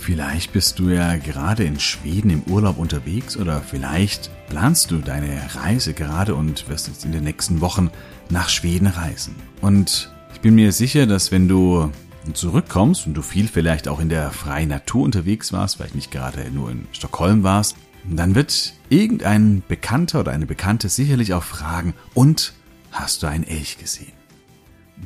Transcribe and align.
Vielleicht 0.00 0.52
bist 0.54 0.78
du 0.78 0.88
ja 0.88 1.16
gerade 1.16 1.64
in 1.64 1.78
Schweden 1.78 2.30
im 2.30 2.42
Urlaub 2.44 2.78
unterwegs 2.78 3.36
oder 3.36 3.60
vielleicht 3.60 4.30
planst 4.48 4.90
du 4.90 4.96
deine 4.96 5.38
Reise 5.54 5.92
gerade 5.92 6.34
und 6.34 6.68
wirst 6.70 6.88
jetzt 6.88 7.04
in 7.04 7.12
den 7.12 7.22
nächsten 7.22 7.60
Wochen 7.60 7.90
nach 8.30 8.48
Schweden 8.48 8.86
reisen. 8.86 9.36
Und 9.60 10.10
ich 10.32 10.40
bin 10.40 10.54
mir 10.54 10.72
sicher, 10.72 11.06
dass 11.06 11.30
wenn 11.30 11.48
du 11.48 11.92
zurückkommst 12.32 13.06
und 13.06 13.14
du 13.14 13.20
viel 13.22 13.46
vielleicht 13.46 13.88
auch 13.88 14.00
in 14.00 14.08
der 14.08 14.30
freien 14.30 14.70
Natur 14.70 15.04
unterwegs 15.04 15.52
warst, 15.52 15.76
vielleicht 15.76 15.94
nicht 15.94 16.10
gerade 16.10 16.50
nur 16.50 16.70
in 16.70 16.86
Stockholm 16.92 17.42
warst, 17.42 17.76
dann 18.08 18.34
wird 18.34 18.72
irgendein 18.88 19.62
Bekannter 19.68 20.20
oder 20.20 20.32
eine 20.32 20.46
Bekannte 20.46 20.88
sicherlich 20.88 21.34
auch 21.34 21.44
fragen, 21.44 21.92
und 22.14 22.54
hast 22.90 23.22
du 23.22 23.26
einen 23.26 23.44
Elch 23.44 23.76
gesehen? 23.78 24.19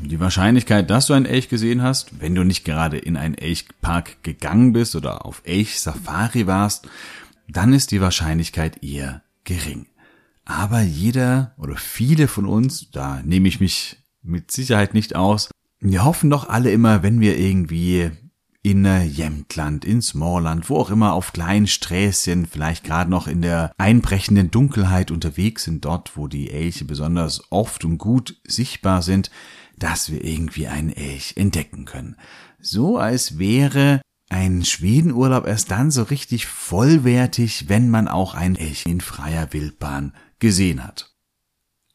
Die 0.03 0.21
Wahrscheinlichkeit, 0.21 0.91
dass 0.91 1.07
du 1.07 1.15
einen 1.15 1.27
Elch 1.27 1.49
gesehen 1.49 1.83
hast, 1.83 2.21
wenn 2.21 2.35
du 2.35 2.45
nicht 2.45 2.65
gerade 2.65 2.99
in 2.99 3.17
einen 3.17 3.35
Elchpark 3.35 4.23
gegangen 4.23 4.73
bist 4.73 4.97
oder 4.97 5.25
auf 5.25 5.43
Elch-Safari 5.45 6.47
warst, 6.47 6.89
dann 7.49 7.73
ist 7.73 7.91
die 7.91 8.01
Wahrscheinlichkeit 8.01 8.83
eher 8.83 9.23
gering. 9.45 9.87
Aber 10.45 10.81
jeder 10.81 11.55
oder 11.57 11.77
viele 11.77 12.29
von 12.29 12.47
uns, 12.47 12.91
da 12.91 13.23
nehme 13.25 13.49
ich 13.49 13.61
mich 13.61 13.97
mit 14.23 14.51
Sicherheit 14.51 14.95
nicht 14.95 15.17
aus, 15.17 15.51
wir 15.81 16.05
hoffen 16.05 16.31
doch 16.31 16.49
alle 16.49 16.71
immer, 16.71 17.03
wenn 17.03 17.21
wir 17.21 17.39
irgendwie 17.39 18.11
in 18.63 18.87
Jämtland, 18.87 19.85
in 19.85 20.01
Smallland, 20.01 20.71
wo 20.71 20.79
auch 20.79 20.91
immer 20.91 21.13
auf 21.13 21.35
kleinen 21.35 21.67
Sträßchen, 21.67 22.47
vielleicht 22.47 22.83
gerade 22.83 23.11
noch 23.11 23.27
in 23.27 23.43
der 23.43 23.73
einbrechenden 23.77 24.51
Dunkelheit 24.51 25.11
unterwegs 25.11 25.65
sind, 25.65 25.85
dort, 25.85 26.17
wo 26.17 26.29
die 26.29 26.51
Elche 26.51 26.87
besonders 26.87 27.43
oft 27.51 27.85
und 27.85 27.99
gut 27.99 28.41
sichtbar 28.47 29.03
sind, 29.03 29.31
dass 29.79 30.11
wir 30.11 30.25
irgendwie 30.25 30.69
einen 30.69 30.91
Elch 30.91 31.35
entdecken 31.37 31.85
können. 31.85 32.17
So 32.61 32.99
als 32.99 33.39
wäre 33.39 34.01
ein 34.31 34.65
Schwedenurlaub 34.65 35.47
erst 35.47 35.71
dann 35.71 35.91
so 35.91 36.03
richtig 36.03 36.47
vollwertig, 36.47 37.69
wenn 37.69 37.91
man 37.91 38.09
auch 38.09 38.35
einen 38.35 38.57
Elch 38.57 38.85
in 38.87 39.01
freier 39.01 39.53
Wildbahn 39.53 40.13
gesehen 40.39 40.83
hat. 40.83 41.15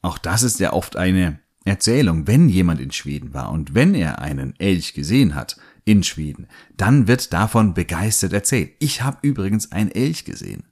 Auch 0.02 0.18
das 0.18 0.44
ist 0.44 0.60
ja 0.60 0.74
oft 0.74 0.96
eine 0.96 1.40
Erzählung, 1.66 2.28
wenn 2.28 2.48
jemand 2.48 2.80
in 2.80 2.92
Schweden 2.92 3.34
war 3.34 3.52
und 3.52 3.74
wenn 3.74 3.94
er 3.94 4.20
einen 4.20 4.58
Elch 4.60 4.94
gesehen 4.94 5.36
hat 5.36 5.58
in 5.86 6.04
Schweden, 6.04 6.48
dann 6.78 7.08
wird 7.08 7.34
davon 7.34 7.74
begeistert 7.74 8.34
erzählt. 8.34 8.74
Ich 8.80 9.02
habe 9.02 9.18
übrigens 9.24 9.72
einen 9.72 9.92
Elch 9.92 10.24
gesehen. 10.24 10.64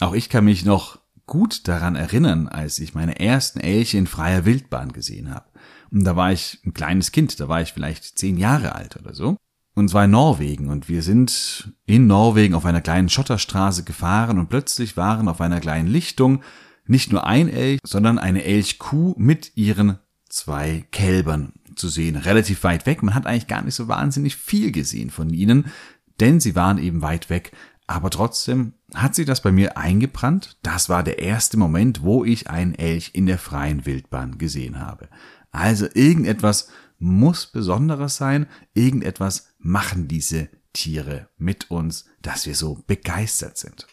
Auch 0.00 0.14
ich 0.14 0.28
kann 0.28 0.44
mich 0.44 0.64
noch 0.64 1.00
gut 1.26 1.68
daran 1.68 1.94
erinnern, 1.94 2.48
als 2.48 2.78
ich 2.78 2.94
meine 2.94 3.20
ersten 3.20 3.60
Elche 3.60 3.98
in 3.98 4.06
freier 4.06 4.44
Wildbahn 4.44 4.92
gesehen 4.92 5.32
habe. 5.32 5.46
Da 5.94 6.16
war 6.16 6.32
ich 6.32 6.58
ein 6.64 6.72
kleines 6.72 7.12
Kind, 7.12 7.38
da 7.38 7.48
war 7.48 7.60
ich 7.60 7.72
vielleicht 7.72 8.18
zehn 8.18 8.38
Jahre 8.38 8.74
alt 8.74 8.96
oder 8.96 9.14
so. 9.14 9.36
Und 9.74 9.88
zwar 9.88 10.06
in 10.06 10.10
Norwegen. 10.10 10.68
Und 10.68 10.88
wir 10.88 11.02
sind 11.02 11.72
in 11.84 12.06
Norwegen 12.06 12.54
auf 12.54 12.64
einer 12.64 12.80
kleinen 12.80 13.08
Schotterstraße 13.08 13.84
gefahren 13.84 14.38
und 14.38 14.48
plötzlich 14.48 14.96
waren 14.96 15.28
auf 15.28 15.40
einer 15.40 15.60
kleinen 15.60 15.88
Lichtung 15.88 16.42
nicht 16.86 17.12
nur 17.12 17.26
ein 17.26 17.48
Elch, 17.48 17.78
sondern 17.84 18.18
eine 18.18 18.42
Elchkuh 18.42 19.14
mit 19.16 19.56
ihren 19.56 19.98
zwei 20.28 20.84
Kälbern 20.90 21.52
zu 21.76 21.88
sehen. 21.88 22.16
Relativ 22.16 22.64
weit 22.64 22.86
weg. 22.86 23.02
Man 23.02 23.14
hat 23.14 23.26
eigentlich 23.26 23.46
gar 23.46 23.62
nicht 23.62 23.74
so 23.74 23.86
wahnsinnig 23.86 24.36
viel 24.36 24.72
gesehen 24.72 25.10
von 25.10 25.30
ihnen, 25.30 25.66
denn 26.20 26.40
sie 26.40 26.56
waren 26.56 26.78
eben 26.78 27.02
weit 27.02 27.30
weg. 27.30 27.52
Aber 27.86 28.10
trotzdem 28.10 28.74
hat 28.94 29.14
sich 29.14 29.26
das 29.26 29.42
bei 29.42 29.52
mir 29.52 29.76
eingebrannt. 29.76 30.56
Das 30.62 30.88
war 30.88 31.02
der 31.02 31.18
erste 31.18 31.58
Moment, 31.58 32.02
wo 32.02 32.24
ich 32.24 32.48
einen 32.48 32.74
Elch 32.74 33.10
in 33.12 33.26
der 33.26 33.38
freien 33.38 33.84
Wildbahn 33.84 34.38
gesehen 34.38 34.80
habe. 34.80 35.08
Also 35.52 35.86
irgendetwas 35.94 36.68
muss 36.98 37.46
Besonderes 37.46 38.16
sein, 38.16 38.46
irgendetwas 38.74 39.48
machen 39.58 40.08
diese 40.08 40.48
Tiere 40.72 41.28
mit 41.36 41.70
uns, 41.70 42.06
dass 42.22 42.46
wir 42.46 42.54
so 42.54 42.82
begeistert 42.86 43.58
sind. 43.58 43.86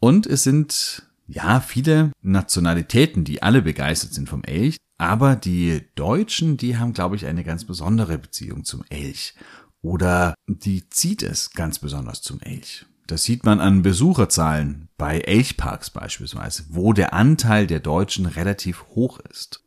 Und 0.00 0.26
es 0.26 0.42
sind 0.42 1.06
ja 1.26 1.60
viele 1.60 2.12
Nationalitäten, 2.22 3.24
die 3.24 3.42
alle 3.42 3.62
begeistert 3.62 4.14
sind 4.14 4.28
vom 4.28 4.42
Elch, 4.44 4.76
aber 4.98 5.36
die 5.36 5.82
Deutschen, 5.94 6.56
die 6.56 6.76
haben, 6.76 6.92
glaube 6.92 7.16
ich, 7.16 7.26
eine 7.26 7.44
ganz 7.44 7.64
besondere 7.64 8.18
Beziehung 8.18 8.64
zum 8.64 8.84
Elch. 8.88 9.34
Oder 9.80 10.34
die 10.46 10.88
zieht 10.88 11.22
es 11.22 11.50
ganz 11.50 11.80
besonders 11.80 12.22
zum 12.22 12.40
Elch. 12.40 12.86
Das 13.08 13.24
sieht 13.24 13.44
man 13.44 13.60
an 13.60 13.82
Besucherzahlen 13.82 14.88
bei 14.96 15.18
Elchparks 15.18 15.90
beispielsweise, 15.90 16.64
wo 16.68 16.92
der 16.92 17.12
Anteil 17.12 17.66
der 17.66 17.80
Deutschen 17.80 18.26
relativ 18.26 18.84
hoch 18.94 19.18
ist. 19.18 19.64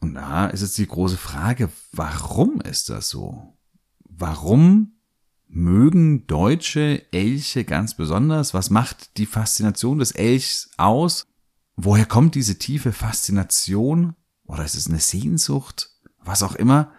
Und 0.00 0.14
da 0.14 0.46
ist 0.46 0.62
jetzt 0.62 0.78
die 0.78 0.86
große 0.86 1.16
Frage, 1.16 1.70
warum 1.92 2.60
ist 2.60 2.90
das 2.90 3.08
so? 3.08 3.56
Warum 4.04 4.92
mögen 5.48 6.26
deutsche 6.26 7.02
Elche 7.12 7.64
ganz 7.64 7.94
besonders? 7.94 8.54
Was 8.54 8.70
macht 8.70 9.16
die 9.16 9.26
Faszination 9.26 9.98
des 9.98 10.12
Elchs 10.12 10.70
aus? 10.76 11.24
Woher 11.76 12.06
kommt 12.06 12.34
diese 12.34 12.58
tiefe 12.58 12.92
Faszination? 12.92 14.14
Oder 14.44 14.64
ist 14.64 14.74
es 14.74 14.88
eine 14.88 15.00
Sehnsucht? 15.00 15.90
Was 16.22 16.42
auch 16.42 16.54
immer. 16.54 16.92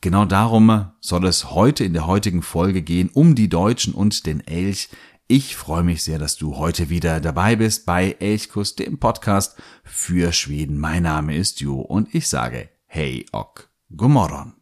Genau 0.00 0.26
darum 0.26 0.90
soll 1.00 1.26
es 1.26 1.50
heute 1.50 1.84
in 1.84 1.94
der 1.94 2.06
heutigen 2.06 2.42
Folge 2.42 2.82
gehen, 2.82 3.08
um 3.08 3.34
die 3.34 3.48
Deutschen 3.48 3.94
und 3.94 4.26
den 4.26 4.40
Elch. 4.46 4.90
Ich 5.26 5.56
freue 5.56 5.82
mich 5.82 6.02
sehr, 6.02 6.18
dass 6.18 6.36
du 6.36 6.58
heute 6.58 6.90
wieder 6.90 7.18
dabei 7.18 7.56
bist 7.56 7.86
bei 7.86 8.14
Elchkuss, 8.20 8.74
dem 8.74 8.98
Podcast 8.98 9.56
für 9.82 10.32
Schweden. 10.32 10.78
Mein 10.78 11.04
Name 11.04 11.34
ist 11.34 11.60
Jo 11.60 11.80
und 11.80 12.14
ich 12.14 12.28
sage 12.28 12.68
Hey 12.84 13.24
Ok, 13.32 13.70
Gomorron. 13.96 14.53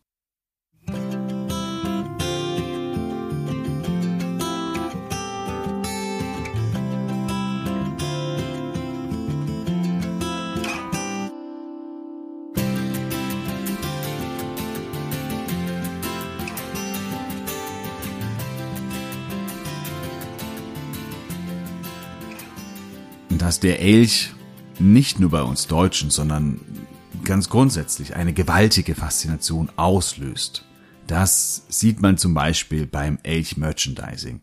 Dass 23.52 23.60
der 23.60 23.80
Elch 23.80 24.32
nicht 24.78 25.20
nur 25.20 25.28
bei 25.28 25.42
uns 25.42 25.66
Deutschen, 25.66 26.08
sondern 26.08 26.58
ganz 27.22 27.50
grundsätzlich 27.50 28.16
eine 28.16 28.32
gewaltige 28.32 28.94
Faszination 28.94 29.70
auslöst. 29.76 30.64
Das 31.06 31.66
sieht 31.68 32.00
man 32.00 32.16
zum 32.16 32.32
Beispiel 32.32 32.86
beim 32.86 33.18
Elch-Merchandising. 33.22 34.40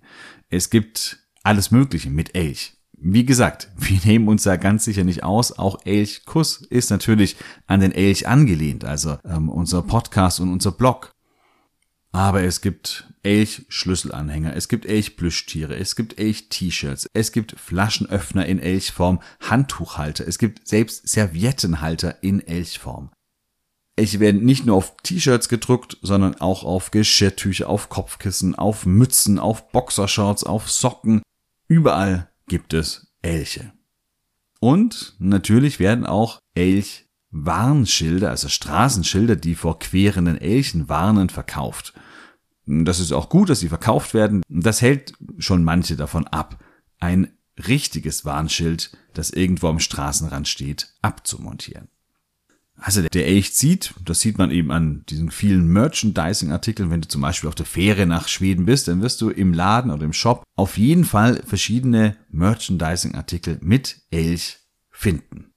Es 0.51 0.69
gibt 0.69 1.27
alles 1.41 1.71
Mögliche 1.71 2.11
mit 2.11 2.35
Elch. 2.35 2.77
Wie 2.99 3.25
gesagt, 3.25 3.71
wir 3.77 3.99
nehmen 4.03 4.27
uns 4.27 4.43
da 4.43 4.57
ganz 4.57 4.85
sicher 4.85 5.03
nicht 5.03 5.23
aus. 5.23 5.57
Auch 5.57 5.79
Elch-Kuss 5.85 6.61
ist 6.69 6.91
natürlich 6.91 7.35
an 7.65 7.79
den 7.79 7.91
Elch 7.91 8.27
angelehnt, 8.27 8.85
also 8.85 9.17
ähm, 9.25 9.49
unser 9.49 9.81
Podcast 9.81 10.39
und 10.39 10.53
unser 10.53 10.71
Blog. 10.71 11.15
Aber 12.11 12.43
es 12.43 12.61
gibt 12.61 13.07
Elch-Schlüsselanhänger, 13.23 14.55
es 14.55 14.67
gibt 14.67 14.85
Elch-Plüschtiere, 14.85 15.75
es 15.75 15.95
gibt 15.95 16.17
Elch-T-Shirts, 16.17 17.07
es 17.13 17.31
gibt 17.31 17.59
Flaschenöffner 17.59 18.45
in 18.45 18.59
Elchform, 18.59 19.21
Handtuchhalter, 19.41 20.27
es 20.27 20.39
gibt 20.39 20.67
selbst 20.67 21.07
Serviettenhalter 21.07 22.23
in 22.23 22.39
Elchform. 22.39 23.11
Elche 23.95 24.19
werden 24.19 24.45
nicht 24.45 24.65
nur 24.65 24.77
auf 24.77 24.95
T-Shirts 25.03 25.49
gedruckt, 25.49 25.97
sondern 26.01 26.35
auch 26.35 26.63
auf 26.63 26.89
Geschirrtücher, 26.91 27.69
auf 27.69 27.89
Kopfkissen, 27.89 28.55
auf 28.55 28.85
Mützen, 28.85 29.37
auf 29.37 29.71
Boxershorts, 29.71 30.45
auf 30.45 30.71
Socken. 30.71 31.21
Überall 31.67 32.29
gibt 32.47 32.73
es 32.73 33.11
Elche. 33.21 33.73
Und 34.61 35.15
natürlich 35.19 35.79
werden 35.79 36.05
auch 36.05 36.39
Elch 36.55 37.08
Warnschilder, 37.31 38.29
also 38.29 38.49
Straßenschilder, 38.49 39.35
die 39.35 39.55
vor 39.55 39.79
querenden 39.79 40.37
Elchen 40.37 40.89
warnen, 40.89 41.29
verkauft. 41.29 41.93
Das 42.65 42.99
ist 42.99 43.11
auch 43.11 43.29
gut, 43.29 43.49
dass 43.49 43.59
sie 43.59 43.69
verkauft 43.69 44.13
werden. 44.13 44.43
Das 44.47 44.81
hält 44.81 45.13
schon 45.37 45.63
manche 45.63 45.95
davon 45.95 46.27
ab, 46.27 46.63
ein 46.99 47.31
richtiges 47.67 48.25
Warnschild, 48.25 48.91
das 49.13 49.31
irgendwo 49.31 49.67
am 49.67 49.79
Straßenrand 49.79 50.47
steht, 50.47 50.93
abzumontieren. 51.01 51.89
Also 52.81 53.01
der 53.01 53.27
Elch 53.27 53.53
zieht, 53.53 53.93
das 54.05 54.21
sieht 54.21 54.37
man 54.37 54.51
eben 54.51 54.71
an 54.71 55.03
diesen 55.09 55.31
vielen 55.31 55.67
Merchandising-Artikeln. 55.67 56.89
Wenn 56.89 57.01
du 57.01 57.09
zum 57.09 57.21
Beispiel 57.21 57.49
auf 57.49 57.55
der 57.55 57.65
Fähre 57.65 58.05
nach 58.05 58.29
Schweden 58.29 58.65
bist, 58.65 58.87
dann 58.87 59.01
wirst 59.01 59.19
du 59.19 59.29
im 59.29 59.53
Laden 59.53 59.91
oder 59.91 60.05
im 60.05 60.13
Shop 60.13 60.43
auf 60.55 60.77
jeden 60.77 61.03
Fall 61.03 61.43
verschiedene 61.45 62.15
Merchandising-Artikel 62.31 63.57
mit 63.61 64.01
Elch 64.11 64.59
finden. 64.91 65.51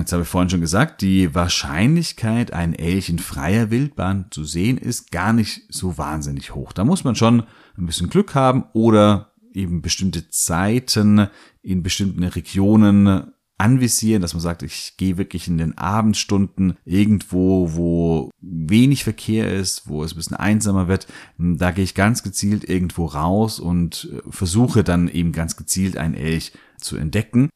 Jetzt 0.00 0.12
habe 0.12 0.22
ich 0.22 0.28
vorhin 0.28 0.50
schon 0.50 0.60
gesagt, 0.60 1.02
die 1.02 1.34
Wahrscheinlichkeit, 1.34 2.52
einen 2.52 2.74
Elch 2.74 3.10
in 3.10 3.18
freier 3.18 3.70
Wildbahn 3.70 4.26
zu 4.30 4.44
sehen, 4.44 4.78
ist 4.78 5.12
gar 5.12 5.32
nicht 5.32 5.62
so 5.68 5.98
wahnsinnig 5.98 6.54
hoch. 6.54 6.72
Da 6.72 6.84
muss 6.84 7.04
man 7.04 7.14
schon 7.14 7.44
ein 7.76 7.86
bisschen 7.86 8.08
Glück 8.08 8.34
haben 8.34 8.64
oder 8.72 9.32
eben 9.52 9.82
bestimmte 9.82 10.28
Zeiten 10.30 11.28
in 11.62 11.82
bestimmten 11.82 12.24
Regionen 12.24 13.32
anvisieren, 13.58 14.22
dass 14.22 14.32
man 14.32 14.40
sagt, 14.40 14.62
ich 14.62 14.96
gehe 14.96 15.18
wirklich 15.18 15.46
in 15.46 15.58
den 15.58 15.76
Abendstunden 15.76 16.78
irgendwo, 16.86 17.74
wo 17.74 18.30
wenig 18.40 19.04
Verkehr 19.04 19.52
ist, 19.52 19.86
wo 19.86 20.02
es 20.02 20.12
ein 20.12 20.16
bisschen 20.16 20.36
einsamer 20.36 20.88
wird. 20.88 21.06
Da 21.36 21.70
gehe 21.70 21.84
ich 21.84 21.94
ganz 21.94 22.22
gezielt 22.22 22.66
irgendwo 22.66 23.04
raus 23.04 23.60
und 23.60 24.10
versuche 24.30 24.82
dann 24.82 25.08
eben 25.08 25.32
ganz 25.32 25.56
gezielt 25.56 25.98
einen 25.98 26.14
Elch 26.14 26.52
zu 26.78 26.96
entdecken. 26.96 27.50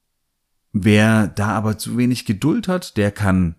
Wer 0.76 1.28
da 1.28 1.50
aber 1.50 1.78
zu 1.78 1.96
wenig 1.96 2.24
Geduld 2.24 2.66
hat, 2.66 2.96
der 2.96 3.12
kann 3.12 3.54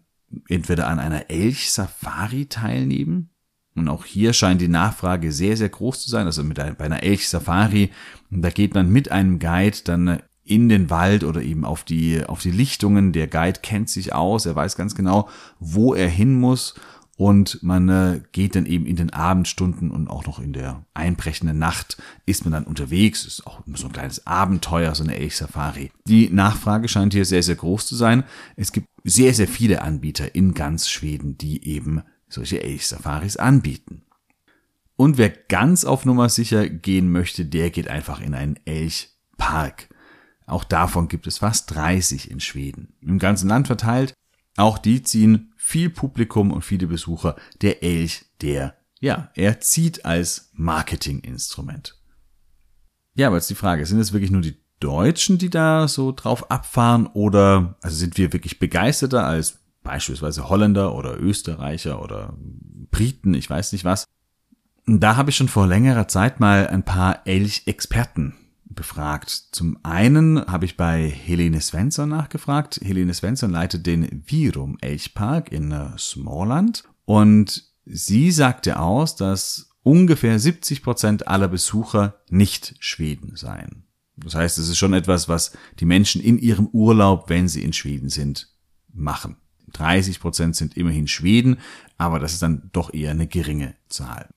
entweder 0.49 0.89
an 0.89 0.99
einer 0.99 1.29
Elch-Safari 1.29 2.47
teilnehmen. 2.47 3.29
Und 3.73 3.87
auch 3.87 4.03
hier 4.03 4.33
scheint 4.33 4.59
die 4.59 4.67
Nachfrage 4.67 5.31
sehr, 5.31 5.55
sehr 5.55 5.69
groß 5.69 6.01
zu 6.01 6.09
sein. 6.09 6.25
Also 6.25 6.43
mit 6.43 6.59
einer, 6.59 6.75
bei 6.75 6.83
einer 6.83 7.03
Elch-Safari, 7.03 7.91
da 8.31 8.49
geht 8.49 8.73
man 8.73 8.91
mit 8.91 9.11
einem 9.11 9.39
Guide 9.39 9.77
dann 9.85 10.19
in 10.43 10.67
den 10.67 10.89
Wald 10.89 11.23
oder 11.23 11.41
eben 11.41 11.63
auf 11.63 11.85
die, 11.85 12.21
auf 12.25 12.41
die 12.41 12.51
Lichtungen. 12.51 13.13
Der 13.13 13.27
Guide 13.27 13.61
kennt 13.63 13.89
sich 13.89 14.13
aus, 14.13 14.45
er 14.45 14.57
weiß 14.57 14.75
ganz 14.75 14.93
genau, 14.93 15.29
wo 15.59 15.93
er 15.93 16.09
hin 16.09 16.37
muss 16.37 16.75
und 17.17 17.63
man 17.63 17.87
äh, 17.87 18.21
geht 18.33 18.55
dann 18.55 18.65
eben 18.65 18.85
in 18.85 18.97
den 18.97 19.11
Abendstunden 19.11 19.89
und 19.89 20.09
auch 20.09 20.25
noch 20.25 20.39
in 20.39 20.51
der 20.51 20.85
einbrechenden 20.93 21.57
Nacht 21.57 21.97
ist 22.25 22.43
man 22.43 22.51
dann 22.51 22.65
unterwegs. 22.65 23.25
Ist 23.25 23.47
auch 23.47 23.65
immer 23.65 23.77
so 23.77 23.87
ein 23.87 23.93
kleines 23.93 24.27
Abenteuer, 24.27 24.93
so 24.95 25.03
eine 25.03 25.15
Elch-Safari. 25.15 25.91
Die 26.07 26.29
Nachfrage 26.29 26.89
scheint 26.89 27.13
hier 27.13 27.23
sehr, 27.23 27.41
sehr 27.41 27.55
groß 27.55 27.87
zu 27.87 27.95
sein. 27.95 28.25
Es 28.57 28.73
gibt 28.73 28.89
sehr, 29.05 29.33
sehr 29.33 29.47
viele 29.47 29.81
Anbieter 29.81 30.35
in 30.35 30.53
ganz 30.53 30.89
Schweden, 30.89 31.37
die 31.37 31.65
eben 31.65 32.01
solche 32.27 32.61
Elch-Safaris 32.61 33.37
anbieten. 33.37 34.01
Und 34.97 35.17
wer 35.17 35.29
ganz 35.29 35.85
auf 35.85 36.05
Nummer 36.05 36.27
sicher 36.27 36.67
gehen 36.67 37.11
möchte, 37.11 37.45
der 37.45 37.69
geht 37.69 37.87
einfach 37.87 38.19
in 38.19 38.33
einen 38.33 38.59
Elchpark. 38.65 39.89
Auch 40.47 40.65
davon 40.65 41.07
gibt 41.07 41.27
es 41.27 41.37
fast 41.37 41.73
30 41.73 42.29
in 42.29 42.39
Schweden. 42.41 42.93
Im 43.01 43.19
ganzen 43.19 43.47
Land 43.47 43.67
verteilt. 43.67 44.13
Auch 44.57 44.77
die 44.77 45.03
ziehen 45.03 45.53
viel 45.57 45.89
Publikum 45.89 46.51
und 46.51 46.63
viele 46.63 46.87
Besucher. 46.87 47.35
Der 47.61 47.83
Elch, 47.83 48.25
der, 48.41 48.75
ja, 48.99 49.29
er 49.35 49.59
zieht 49.59 50.05
als 50.05 50.49
Marketinginstrument. 50.53 51.99
Ja, 53.15 53.27
aber 53.27 53.37
jetzt 53.37 53.49
die 53.49 53.55
Frage, 53.55 53.85
sind 53.85 53.99
es 53.99 54.13
wirklich 54.13 54.31
nur 54.31 54.41
die 54.41 54.57
Deutschen, 54.79 55.37
die 55.37 55.49
da 55.49 55.87
so 55.87 56.11
drauf 56.11 56.51
abfahren 56.51 57.07
oder 57.07 57.75
also 57.81 57.95
sind 57.95 58.17
wir 58.17 58.33
wirklich 58.33 58.59
begeisterter 58.59 59.25
als 59.25 59.59
beispielsweise 59.83 60.49
Holländer 60.49 60.95
oder 60.95 61.19
Österreicher 61.19 62.01
oder 62.01 62.33
Briten, 62.91 63.33
ich 63.33 63.49
weiß 63.49 63.71
nicht 63.71 63.85
was. 63.85 64.05
Da 64.85 65.15
habe 65.15 65.29
ich 65.29 65.37
schon 65.37 65.47
vor 65.47 65.67
längerer 65.67 66.07
Zeit 66.07 66.39
mal 66.39 66.67
ein 66.67 66.83
paar 66.83 67.25
Elch-Experten 67.25 68.35
befragt. 68.75 69.29
Zum 69.51 69.77
einen 69.83 70.45
habe 70.45 70.65
ich 70.65 70.77
bei 70.77 71.09
Helene 71.09 71.61
Svensson 71.61 72.09
nachgefragt. 72.09 72.79
Helene 72.83 73.13
Svensson 73.13 73.51
leitet 73.51 73.85
den 73.85 74.23
Virum 74.25 74.77
Elchpark 74.81 75.51
in 75.51 75.71
äh, 75.71 75.97
Smallland 75.97 76.83
und 77.05 77.63
sie 77.85 78.31
sagte 78.31 78.79
aus, 78.79 79.15
dass 79.15 79.69
ungefähr 79.83 80.39
70 80.39 80.83
Prozent 80.83 81.27
aller 81.27 81.47
Besucher 81.47 82.15
nicht 82.29 82.75
Schweden 82.79 83.35
seien. 83.35 83.83
Das 84.17 84.35
heißt, 84.35 84.57
es 84.57 84.69
ist 84.69 84.77
schon 84.77 84.93
etwas, 84.93 85.27
was 85.27 85.51
die 85.79 85.85
Menschen 85.85 86.21
in 86.21 86.37
ihrem 86.37 86.67
Urlaub, 86.67 87.29
wenn 87.29 87.47
sie 87.47 87.63
in 87.63 87.73
Schweden 87.73 88.09
sind, 88.09 88.49
machen. 88.93 89.37
30 89.73 90.19
Prozent 90.19 90.55
sind 90.55 90.77
immerhin 90.77 91.07
Schweden, 91.07 91.57
aber 91.97 92.19
das 92.19 92.33
ist 92.33 92.41
dann 92.41 92.69
doch 92.71 92.93
eher 92.93 93.11
eine 93.11 93.27
geringe 93.27 93.75
Zahl. 93.89 94.29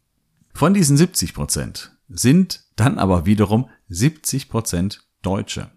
Von 0.52 0.75
diesen 0.75 0.96
70 0.96 1.34
Prozent 1.34 1.96
sind 2.08 2.64
dann 2.76 2.99
aber 2.99 3.26
wiederum 3.26 3.69
70 3.88 4.49
Prozent 4.49 5.06
Deutsche. 5.22 5.70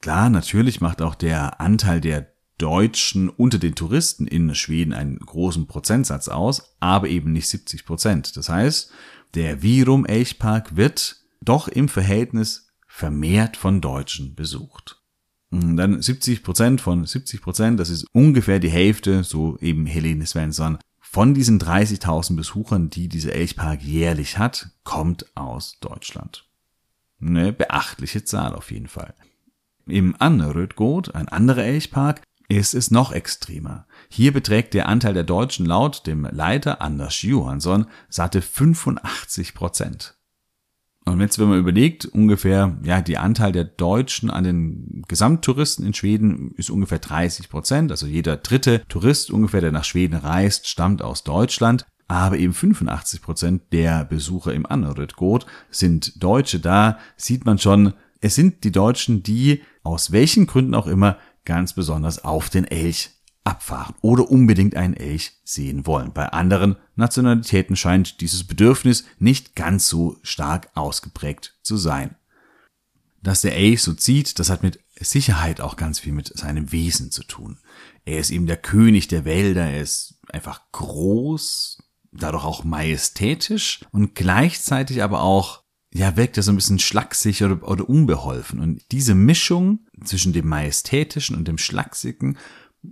Klar, 0.00 0.30
natürlich 0.30 0.80
macht 0.80 1.00
auch 1.00 1.14
der 1.14 1.60
Anteil 1.60 2.00
der 2.00 2.34
Deutschen 2.58 3.28
unter 3.28 3.58
den 3.58 3.74
Touristen 3.74 4.26
in 4.26 4.54
Schweden 4.54 4.92
einen 4.92 5.18
großen 5.18 5.66
Prozentsatz 5.66 6.28
aus, 6.28 6.76
aber 6.78 7.08
eben 7.08 7.32
nicht 7.32 7.48
70 7.48 7.84
Prozent. 7.84 8.36
Das 8.36 8.48
heißt, 8.48 8.92
der 9.34 9.62
Virum 9.62 10.06
Elchpark 10.06 10.76
wird 10.76 11.16
doch 11.40 11.68
im 11.68 11.88
Verhältnis 11.88 12.68
vermehrt 12.86 13.56
von 13.56 13.80
Deutschen 13.80 14.34
besucht. 14.34 15.00
dann 15.50 16.00
70 16.00 16.42
Prozent 16.42 16.80
von 16.80 17.04
70 17.04 17.42
Prozent, 17.42 17.80
das 17.80 17.90
ist 17.90 18.06
ungefähr 18.12 18.60
die 18.60 18.70
Hälfte, 18.70 19.24
so 19.24 19.58
eben 19.58 19.86
Helene 19.86 20.26
Svensson, 20.26 20.78
von 21.14 21.32
diesen 21.32 21.60
30.000 21.60 22.34
Besuchern, 22.34 22.90
die 22.90 23.06
dieser 23.06 23.34
Elchpark 23.34 23.80
jährlich 23.84 24.36
hat, 24.36 24.70
kommt 24.82 25.24
aus 25.36 25.78
Deutschland. 25.78 26.44
Eine 27.20 27.52
beachtliche 27.52 28.24
Zahl 28.24 28.52
auf 28.52 28.72
jeden 28.72 28.88
Fall. 28.88 29.14
Im 29.86 30.16
Annerödgot, 30.18 31.14
ein 31.14 31.28
anderer 31.28 31.62
Elchpark, 31.62 32.20
ist 32.48 32.74
es 32.74 32.90
noch 32.90 33.12
extremer. 33.12 33.86
Hier 34.08 34.32
beträgt 34.32 34.74
der 34.74 34.88
Anteil 34.88 35.14
der 35.14 35.22
Deutschen 35.22 35.66
laut 35.66 36.04
dem 36.08 36.24
Leiter 36.24 36.82
Anders 36.82 37.22
Johansson 37.22 37.86
satte 38.08 38.42
85 38.42 39.54
Prozent. 39.54 40.16
Und 41.06 41.20
jetzt, 41.20 41.38
wenn 41.38 41.48
man 41.48 41.58
überlegt, 41.58 42.06
ungefähr, 42.06 42.78
ja, 42.82 43.02
die 43.02 43.18
Anteil 43.18 43.52
der 43.52 43.64
Deutschen 43.64 44.30
an 44.30 44.44
den 44.44 45.02
Gesamttouristen 45.06 45.86
in 45.86 45.92
Schweden 45.92 46.52
ist 46.56 46.70
ungefähr 46.70 46.98
30 46.98 47.50
Prozent. 47.50 47.90
Also 47.90 48.06
jeder 48.06 48.38
dritte 48.38 48.82
Tourist 48.88 49.30
ungefähr, 49.30 49.60
der 49.60 49.72
nach 49.72 49.84
Schweden 49.84 50.16
reist, 50.16 50.66
stammt 50.66 51.02
aus 51.02 51.22
Deutschland. 51.22 51.84
Aber 52.08 52.38
eben 52.38 52.54
85 52.54 53.22
Prozent 53.22 53.62
der 53.72 54.04
Besucher 54.04 54.54
im 54.54 54.66
Annerödgot 54.66 55.46
sind 55.70 56.22
Deutsche. 56.22 56.60
Da 56.60 56.98
sieht 57.16 57.44
man 57.44 57.58
schon, 57.58 57.94
es 58.20 58.34
sind 58.34 58.64
die 58.64 58.72
Deutschen, 58.72 59.22
die 59.22 59.62
aus 59.82 60.10
welchen 60.12 60.46
Gründen 60.46 60.74
auch 60.74 60.86
immer 60.86 61.18
ganz 61.44 61.74
besonders 61.74 62.24
auf 62.24 62.48
den 62.48 62.64
Elch 62.64 63.10
abfahren 63.44 63.94
oder 64.00 64.30
unbedingt 64.30 64.74
einen 64.74 64.94
Elch 64.94 65.32
sehen 65.44 65.86
wollen. 65.86 66.12
Bei 66.12 66.30
anderen 66.30 66.76
Nationalitäten 66.96 67.76
scheint 67.76 68.20
dieses 68.20 68.44
Bedürfnis 68.44 69.04
nicht 69.18 69.54
ganz 69.54 69.88
so 69.88 70.16
stark 70.22 70.70
ausgeprägt 70.74 71.58
zu 71.62 71.76
sein. 71.76 72.16
Dass 73.22 73.42
der 73.42 73.56
Elch 73.56 73.82
so 73.82 73.92
zieht, 73.94 74.38
das 74.38 74.50
hat 74.50 74.62
mit 74.62 74.80
Sicherheit 74.98 75.60
auch 75.60 75.76
ganz 75.76 76.00
viel 76.00 76.12
mit 76.12 76.36
seinem 76.36 76.72
Wesen 76.72 77.10
zu 77.10 77.22
tun. 77.24 77.58
Er 78.04 78.18
ist 78.18 78.30
eben 78.30 78.46
der 78.46 78.56
König 78.56 79.08
der 79.08 79.24
Wälder, 79.24 79.64
er 79.64 79.80
ist 79.80 80.20
einfach 80.30 80.60
groß, 80.72 81.82
dadurch 82.12 82.44
auch 82.44 82.64
majestätisch 82.64 83.80
und 83.92 84.14
gleichzeitig 84.14 85.02
aber 85.02 85.22
auch 85.22 85.64
ja, 85.96 86.16
wirkt 86.16 86.36
er 86.36 86.42
so 86.42 86.50
ein 86.50 86.56
bisschen 86.56 86.80
schlaksig 86.80 87.44
oder, 87.44 87.68
oder 87.68 87.88
unbeholfen. 87.88 88.58
Und 88.58 88.82
diese 88.90 89.14
Mischung 89.14 89.86
zwischen 90.04 90.32
dem 90.32 90.48
Majestätischen 90.48 91.36
und 91.36 91.46
dem 91.46 91.56
Schlachsigen 91.56 92.36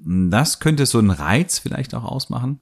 das 0.04 0.58
könnte 0.58 0.86
so 0.86 0.98
einen 0.98 1.10
Reiz 1.10 1.58
vielleicht 1.58 1.94
auch 1.94 2.04
ausmachen. 2.04 2.60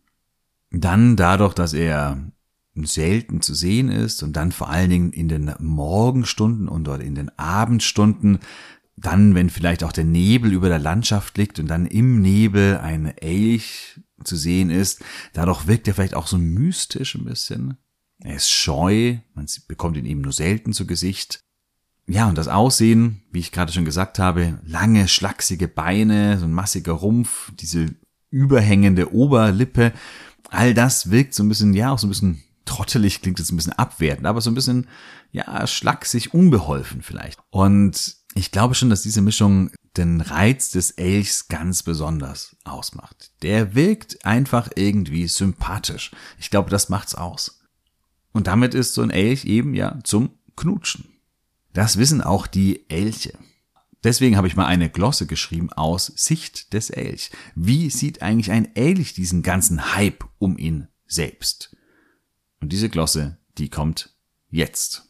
Dann 0.70 1.16
dadurch, 1.16 1.54
dass 1.54 1.72
er 1.72 2.32
selten 2.74 3.42
zu 3.42 3.54
sehen 3.54 3.88
ist 3.88 4.22
und 4.22 4.34
dann 4.34 4.52
vor 4.52 4.70
allen 4.70 4.90
Dingen 4.90 5.12
in 5.12 5.28
den 5.28 5.52
Morgenstunden 5.58 6.68
und 6.68 6.88
oder 6.88 7.02
in 7.02 7.14
den 7.14 7.30
Abendstunden, 7.38 8.38
dann, 8.96 9.34
wenn 9.34 9.50
vielleicht 9.50 9.82
auch 9.82 9.92
der 9.92 10.04
Nebel 10.04 10.52
über 10.52 10.68
der 10.68 10.78
Landschaft 10.78 11.38
liegt 11.38 11.58
und 11.58 11.68
dann 11.68 11.86
im 11.86 12.20
Nebel 12.20 12.78
ein 12.78 13.06
Elch 13.06 14.00
zu 14.24 14.36
sehen 14.36 14.70
ist, 14.70 15.02
dadurch 15.32 15.66
wirkt 15.66 15.88
er 15.88 15.94
vielleicht 15.94 16.14
auch 16.14 16.26
so 16.26 16.38
mystisch 16.38 17.14
ein 17.14 17.24
bisschen. 17.24 17.78
Er 18.18 18.36
ist 18.36 18.50
scheu, 18.50 19.18
man 19.34 19.46
bekommt 19.66 19.96
ihn 19.96 20.04
eben 20.04 20.20
nur 20.20 20.32
selten 20.32 20.72
zu 20.72 20.86
Gesicht. 20.86 21.42
Ja, 22.10 22.28
und 22.28 22.36
das 22.36 22.48
Aussehen, 22.48 23.22
wie 23.30 23.38
ich 23.38 23.52
gerade 23.52 23.72
schon 23.72 23.84
gesagt 23.84 24.18
habe, 24.18 24.58
lange, 24.66 25.06
schlachsige 25.06 25.68
Beine, 25.68 26.38
so 26.38 26.44
ein 26.44 26.52
massiger 26.52 26.92
Rumpf, 26.92 27.52
diese 27.54 27.86
überhängende 28.30 29.14
Oberlippe, 29.14 29.92
all 30.48 30.74
das 30.74 31.12
wirkt 31.12 31.34
so 31.34 31.44
ein 31.44 31.48
bisschen, 31.48 31.72
ja, 31.72 31.92
auch 31.92 32.00
so 32.00 32.08
ein 32.08 32.10
bisschen 32.10 32.42
trottelig, 32.64 33.22
klingt 33.22 33.38
jetzt 33.38 33.52
ein 33.52 33.56
bisschen 33.56 33.74
abwertend, 33.74 34.26
aber 34.26 34.40
so 34.40 34.50
ein 34.50 34.54
bisschen, 34.54 34.88
ja, 35.30 35.64
schlaksig, 35.68 36.34
unbeholfen 36.34 37.02
vielleicht. 37.02 37.38
Und 37.50 38.16
ich 38.34 38.50
glaube 38.50 38.74
schon, 38.74 38.90
dass 38.90 39.02
diese 39.02 39.22
Mischung 39.22 39.70
den 39.96 40.20
Reiz 40.20 40.70
des 40.70 40.90
Elchs 40.90 41.46
ganz 41.46 41.84
besonders 41.84 42.56
ausmacht. 42.64 43.30
Der 43.42 43.76
wirkt 43.76 44.24
einfach 44.24 44.68
irgendwie 44.74 45.28
sympathisch. 45.28 46.10
Ich 46.40 46.50
glaube, 46.50 46.70
das 46.70 46.88
macht's 46.88 47.14
aus. 47.14 47.60
Und 48.32 48.48
damit 48.48 48.74
ist 48.74 48.94
so 48.94 49.02
ein 49.02 49.10
Elch 49.10 49.44
eben 49.44 49.74
ja 49.74 49.98
zum 50.02 50.30
Knutschen. 50.56 51.19
Das 51.72 51.96
wissen 51.96 52.20
auch 52.20 52.46
die 52.46 52.88
Elche. 52.90 53.38
Deswegen 54.02 54.36
habe 54.36 54.46
ich 54.46 54.56
mal 54.56 54.66
eine 54.66 54.88
Glosse 54.88 55.26
geschrieben 55.26 55.72
aus 55.72 56.06
Sicht 56.06 56.72
des 56.72 56.90
Elch. 56.90 57.30
Wie 57.54 57.90
sieht 57.90 58.22
eigentlich 58.22 58.50
ein 58.50 58.74
Elch 58.74 59.12
diesen 59.12 59.42
ganzen 59.42 59.94
Hype 59.94 60.24
um 60.38 60.56
ihn 60.56 60.88
selbst? 61.06 61.76
Und 62.60 62.72
diese 62.72 62.88
Glosse, 62.88 63.38
die 63.58 63.68
kommt 63.68 64.14
jetzt. 64.48 65.09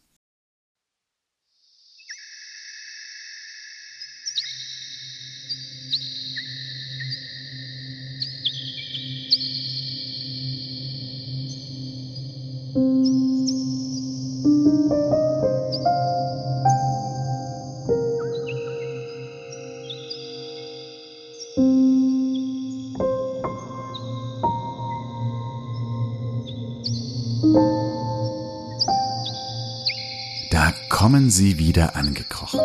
Kommen 31.10 31.28
sie 31.28 31.58
wieder 31.58 31.96
angekrochen, 31.96 32.60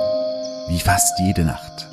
wie 0.67 0.79
fast 0.79 1.17
jede 1.17 1.45
Nacht. 1.45 1.89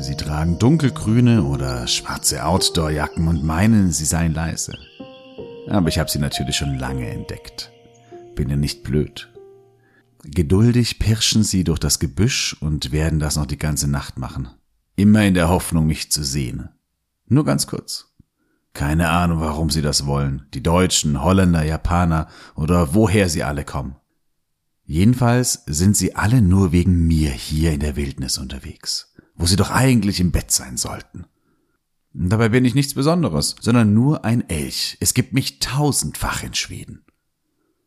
Sie 0.00 0.16
tragen 0.16 0.58
dunkelgrüne 0.58 1.42
oder 1.42 1.86
schwarze 1.88 2.46
Outdoor-Jacken 2.46 3.28
und 3.28 3.44
meinen, 3.44 3.92
sie 3.92 4.06
seien 4.06 4.32
leise. 4.32 4.72
Aber 5.68 5.88
ich 5.88 5.98
habe 5.98 6.10
sie 6.10 6.20
natürlich 6.20 6.56
schon 6.56 6.78
lange 6.78 7.06
entdeckt. 7.06 7.70
Bin 8.34 8.48
ja 8.48 8.56
nicht 8.56 8.82
blöd. 8.82 9.30
Geduldig 10.24 10.98
pirschen 10.98 11.42
sie 11.42 11.64
durch 11.64 11.80
das 11.80 11.98
Gebüsch 11.98 12.56
und 12.58 12.90
werden 12.90 13.18
das 13.18 13.36
noch 13.36 13.44
die 13.44 13.58
ganze 13.58 13.90
Nacht 13.90 14.16
machen. 14.16 14.48
Immer 14.96 15.24
in 15.24 15.34
der 15.34 15.50
Hoffnung, 15.50 15.86
mich 15.86 16.10
zu 16.10 16.24
sehen. 16.24 16.70
Nur 17.26 17.44
ganz 17.44 17.66
kurz. 17.66 18.06
Keine 18.72 19.10
Ahnung, 19.10 19.42
warum 19.42 19.68
sie 19.68 19.82
das 19.82 20.06
wollen. 20.06 20.46
Die 20.54 20.62
Deutschen, 20.62 21.22
Holländer, 21.22 21.62
Japaner 21.62 22.28
oder 22.54 22.94
woher 22.94 23.28
sie 23.28 23.42
alle 23.44 23.66
kommen. 23.66 23.96
Jedenfalls 24.84 25.62
sind 25.66 25.96
sie 25.96 26.16
alle 26.16 26.42
nur 26.42 26.72
wegen 26.72 27.06
mir 27.06 27.30
hier 27.30 27.72
in 27.72 27.80
der 27.80 27.96
Wildnis 27.96 28.38
unterwegs, 28.38 29.14
wo 29.34 29.46
sie 29.46 29.56
doch 29.56 29.70
eigentlich 29.70 30.20
im 30.20 30.32
Bett 30.32 30.50
sein 30.50 30.76
sollten. 30.76 31.26
Dabei 32.14 32.50
bin 32.50 32.64
ich 32.64 32.74
nichts 32.74 32.94
Besonderes, 32.94 33.56
sondern 33.60 33.94
nur 33.94 34.24
ein 34.24 34.48
Elch. 34.48 34.98
Es 35.00 35.14
gibt 35.14 35.32
mich 35.32 35.60
tausendfach 35.60 36.42
in 36.42 36.54
Schweden. 36.54 37.04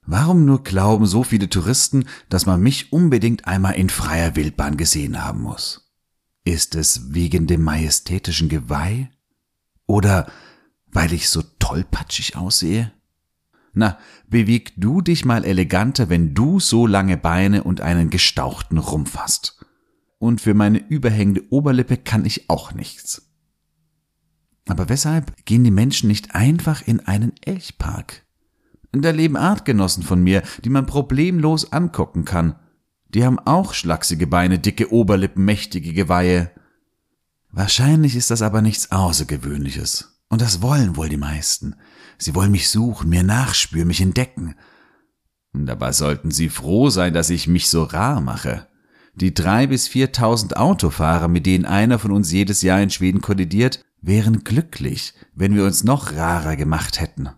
Warum 0.08 0.46
nur 0.46 0.64
glauben 0.64 1.06
so 1.06 1.24
viele 1.24 1.50
Touristen, 1.50 2.06
dass 2.30 2.46
man 2.46 2.62
mich 2.62 2.94
unbedingt 2.94 3.48
einmal 3.48 3.76
in 3.76 3.90
freier 3.90 4.36
Wildbahn 4.36 4.78
gesehen 4.78 5.24
haben 5.24 5.42
muss? 5.42 5.92
Ist 6.44 6.76
es 6.76 7.14
wegen 7.14 7.48
dem 7.48 7.64
majestätischen 7.64 8.50
Geweih? 8.50 9.10
Oder 9.88 10.32
weil 10.92 11.12
ich 11.12 11.30
so 11.30 11.42
tollpatschig 11.42 12.36
aussehe? 12.36 12.92
Na, 13.76 14.00
beweg 14.30 14.74
du 14.78 15.02
dich 15.02 15.26
mal 15.26 15.44
eleganter, 15.44 16.10
wenn 16.10 16.34
du 16.34 16.62
so 16.62 16.88
lange 16.88 17.18
Beine 17.18 17.64
und 17.64 17.82
einen 17.82 18.10
gestauchten 18.10 18.78
Rumpf 18.78 19.18
hast. 19.18 19.60
Und 20.18 20.40
für 20.40 20.54
meine 20.54 20.80
überhängende 20.80 21.44
Oberlippe 21.50 21.98
kann 21.98 22.26
ich 22.26 22.50
auch 22.50 22.74
nichts. 22.74 23.30
Aber 24.66 24.88
weshalb 24.88 25.46
gehen 25.46 25.66
die 25.66 25.72
Menschen 25.72 26.08
nicht 26.08 26.34
einfach 26.34 26.88
in 26.88 27.02
einen 27.02 27.34
Elchpark? 27.44 28.24
Da 28.94 29.12
leben 29.12 29.36
Artgenossen 29.36 30.04
von 30.04 30.24
mir, 30.24 30.42
die 30.64 30.70
man 30.70 30.86
problemlos 30.86 31.74
angucken 31.74 32.24
kann. 32.24 32.56
Die 33.10 33.26
haben 33.26 33.40
auch 33.40 33.74
schlachsige 33.74 34.26
Beine, 34.26 34.58
dicke 34.58 34.94
Oberlippen, 34.94 35.44
mächtige 35.44 35.92
Geweihe. 35.92 36.50
Wahrscheinlich 37.52 38.16
ist 38.16 38.32
das 38.32 38.42
aber 38.42 38.62
nichts 38.62 38.94
Außergewöhnliches. 38.94 40.15
Und 40.30 40.42
das 40.42 40.62
wollen 40.62 40.96
wohl 40.96 41.10
die 41.10 41.18
meisten. 41.18 41.76
Sie 42.18 42.36
wollen 42.36 42.52
mich 42.52 42.70
suchen, 42.70 43.10
mir 43.10 43.24
nachspüren, 43.24 43.88
mich 43.88 44.02
entdecken. 44.02 44.56
Dabei 45.54 45.92
sollten 45.92 46.32
Sie 46.32 46.50
froh 46.50 46.90
sein, 46.90 47.14
dass 47.14 47.30
ich 47.30 47.48
mich 47.48 47.70
so 47.70 47.84
rar 47.84 48.22
mache. 48.22 48.68
Die 49.14 49.34
drei 49.34 49.68
bis 49.68 49.88
viertausend 49.88 50.58
Autofahrer, 50.58 51.30
mit 51.30 51.46
denen 51.46 51.66
einer 51.66 52.00
von 52.00 52.12
uns 52.12 52.32
jedes 52.32 52.62
Jahr 52.62 52.82
in 52.82 52.90
Schweden 52.90 53.22
kollidiert, 53.22 53.82
wären 54.02 54.44
glücklich, 54.44 55.14
wenn 55.34 55.56
wir 55.56 55.64
uns 55.64 55.84
noch 55.84 56.12
rarer 56.14 56.58
gemacht 56.58 57.00
hätten. 57.00 57.30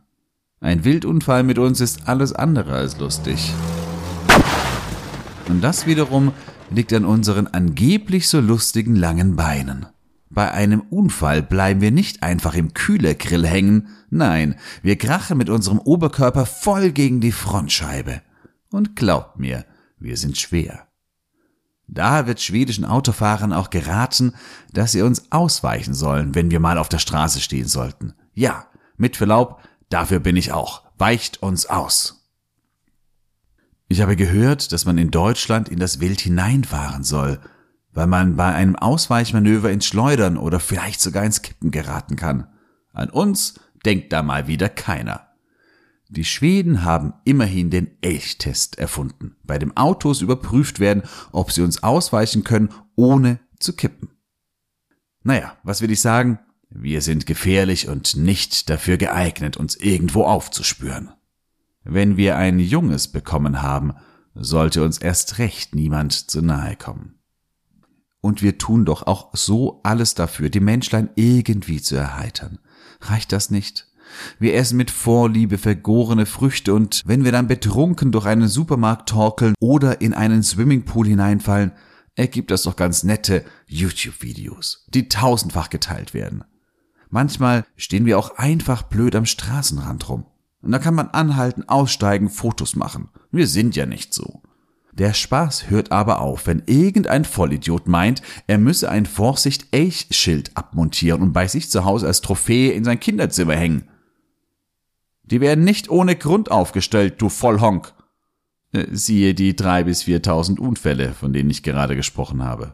Ein 0.59 0.83
Wildunfall 0.83 1.43
mit 1.43 1.59
uns 1.59 1.79
ist 1.81 2.07
alles 2.07 2.33
andere 2.33 2.73
als 2.73 2.97
lustig. 2.97 3.53
Und 5.47 5.61
das 5.61 5.85
wiederum 5.85 6.33
liegt 6.71 6.91
an 6.93 7.05
unseren 7.05 7.47
angeblich 7.47 8.27
so 8.27 8.39
lustigen 8.39 8.95
langen 8.95 9.35
Beinen. 9.35 9.85
Bei 10.29 10.51
einem 10.51 10.81
Unfall 10.81 11.41
bleiben 11.41 11.81
wir 11.81 11.91
nicht 11.91 12.23
einfach 12.23 12.53
im 12.53 12.73
Kühlergrill 12.73 13.47
hängen, 13.47 13.89
nein, 14.09 14.55
wir 14.81 14.97
krachen 14.97 15.37
mit 15.37 15.49
unserem 15.49 15.79
Oberkörper 15.79 16.45
voll 16.45 16.91
gegen 16.91 17.21
die 17.21 17.31
Frontscheibe. 17.31 18.21
Und 18.69 18.95
glaubt 18.95 19.39
mir, 19.39 19.65
wir 19.99 20.17
sind 20.17 20.37
schwer. 20.37 20.87
Da 21.87 22.27
wird 22.27 22.41
schwedischen 22.41 22.83
Autofahrern 22.83 23.53
auch 23.53 23.69
geraten, 23.69 24.33
dass 24.73 24.91
sie 24.91 25.01
uns 25.01 25.31
ausweichen 25.31 25.93
sollen, 25.93 26.35
wenn 26.35 26.51
wir 26.51 26.59
mal 26.59 26.77
auf 26.77 26.89
der 26.89 26.99
Straße 26.99 27.39
stehen 27.39 27.67
sollten. 27.67 28.13
Ja, 28.33 28.67
mit 28.97 29.15
Verlaub, 29.15 29.61
dafür 29.89 30.19
bin 30.19 30.35
ich 30.35 30.51
auch. 30.51 30.83
Weicht 30.97 31.41
uns 31.41 31.65
aus. 31.65 32.29
Ich 33.87 34.01
habe 34.01 34.17
gehört, 34.17 34.73
dass 34.73 34.85
man 34.85 34.97
in 34.97 35.11
Deutschland 35.11 35.69
in 35.69 35.79
das 35.79 36.01
Wild 36.01 36.19
hineinfahren 36.19 37.05
soll, 37.05 37.39
weil 37.97 38.05
man 38.05 38.35
bei 38.35 38.53
einem 38.53 38.75
Ausweichmanöver 38.75 39.71
ins 39.71 39.87
Schleudern 39.87 40.37
oder 40.37 40.59
vielleicht 40.59 41.01
sogar 41.01 41.25
ins 41.25 41.41
Kippen 41.41 41.71
geraten 41.71 42.15
kann. 42.15 42.45
An 42.93 43.09
uns 43.09 43.59
denkt 43.87 44.13
da 44.13 44.21
mal 44.21 44.45
wieder 44.45 44.69
keiner. 44.69 45.29
Die 46.07 46.23
Schweden 46.23 46.85
haben 46.85 47.15
immerhin 47.25 47.71
den 47.71 47.97
Elchtest 48.01 48.77
erfunden, 48.77 49.35
bei 49.43 49.57
dem 49.57 49.75
Autos 49.75 50.21
überprüft 50.21 50.79
werden, 50.79 51.01
ob 51.31 51.51
sie 51.51 51.63
uns 51.63 51.81
ausweichen 51.81 52.43
können, 52.43 52.69
ohne 52.95 53.39
zu 53.59 53.73
kippen. 53.73 54.09
Naja, 55.23 55.57
was 55.63 55.81
will 55.81 55.89
ich 55.89 55.99
sagen? 55.99 56.37
Wir 56.69 57.01
sind 57.01 57.25
gefährlich 57.25 57.87
und 57.87 58.15
nicht 58.15 58.69
dafür 58.69 58.97
geeignet, 58.97 59.57
uns 59.57 59.75
irgendwo 59.75 60.23
aufzuspüren. 60.25 61.09
Wenn 61.83 62.15
wir 62.15 62.37
ein 62.37 62.59
Junges 62.59 63.07
bekommen 63.07 63.63
haben, 63.63 63.95
sollte 64.35 64.83
uns 64.83 64.99
erst 64.99 65.39
recht 65.39 65.73
niemand 65.73 66.29
zu 66.29 66.43
nahe 66.43 66.75
kommen. 66.75 67.16
Und 68.27 68.41
wir 68.41 68.57
tun 68.57 68.83
doch 68.83 69.07
auch 69.07 69.29
so 69.31 69.79
alles 69.83 70.13
dafür, 70.13 70.49
die 70.49 70.59
Menschlein 70.59 71.09
irgendwie 71.15 71.81
zu 71.81 71.95
erheitern. 71.95 72.59
Reicht 72.99 73.31
das 73.31 73.51
nicht? 73.51 73.87
Wir 74.37 74.55
essen 74.55 74.75
mit 74.75 74.91
Vorliebe 74.91 75.57
vergorene 75.57 76.25
Früchte 76.25 76.73
und 76.73 77.03
wenn 77.05 77.23
wir 77.23 77.31
dann 77.31 77.47
betrunken 77.47 78.11
durch 78.11 78.25
einen 78.25 78.49
Supermarkt 78.49 79.07
torkeln 79.07 79.53
oder 79.61 80.01
in 80.01 80.13
einen 80.13 80.43
Swimmingpool 80.43 81.07
hineinfallen, 81.07 81.71
ergibt 82.15 82.51
das 82.51 82.63
doch 82.63 82.75
ganz 82.75 83.03
nette 83.03 83.45
YouTube-Videos, 83.65 84.85
die 84.89 85.07
tausendfach 85.07 85.69
geteilt 85.69 86.13
werden. 86.13 86.43
Manchmal 87.09 87.63
stehen 87.77 88.05
wir 88.05 88.19
auch 88.19 88.37
einfach 88.37 88.83
blöd 88.83 89.15
am 89.15 89.25
Straßenrand 89.25 90.09
rum. 90.09 90.25
Und 90.61 90.73
da 90.73 90.79
kann 90.79 90.95
man 90.95 91.07
anhalten, 91.11 91.63
aussteigen, 91.69 92.29
Fotos 92.29 92.75
machen. 92.75 93.07
Wir 93.31 93.47
sind 93.47 93.77
ja 93.77 93.85
nicht 93.85 94.13
so. 94.13 94.41
Der 94.97 95.13
Spaß 95.13 95.69
hört 95.69 95.91
aber 95.91 96.21
auf, 96.21 96.47
wenn 96.47 96.63
irgendein 96.65 97.23
Vollidiot 97.23 97.87
meint, 97.87 98.23
er 98.47 98.57
müsse 98.57 98.89
ein 98.89 99.05
Vorsicht-Elch-Schild 99.05 100.57
abmontieren 100.57 101.21
und 101.21 101.33
bei 101.33 101.47
sich 101.47 101.69
zu 101.69 101.85
Hause 101.85 102.07
als 102.07 102.21
Trophäe 102.21 102.71
in 102.71 102.83
sein 102.83 102.99
Kinderzimmer 102.99 103.55
hängen. 103.55 103.87
Die 105.21 105.39
werden 105.39 105.63
nicht 105.63 105.89
ohne 105.89 106.15
Grund 106.15 106.49
aufgestellt, 106.49 107.21
du 107.21 107.29
Vollhonk. 107.29 107.93
Äh, 108.71 108.87
siehe 108.91 109.35
die 109.35 109.55
drei 109.55 109.83
bis 109.83 110.03
viertausend 110.03 110.59
Unfälle, 110.59 111.13
von 111.13 111.31
denen 111.31 111.51
ich 111.51 111.61
gerade 111.61 111.95
gesprochen 111.95 112.43
habe. 112.43 112.73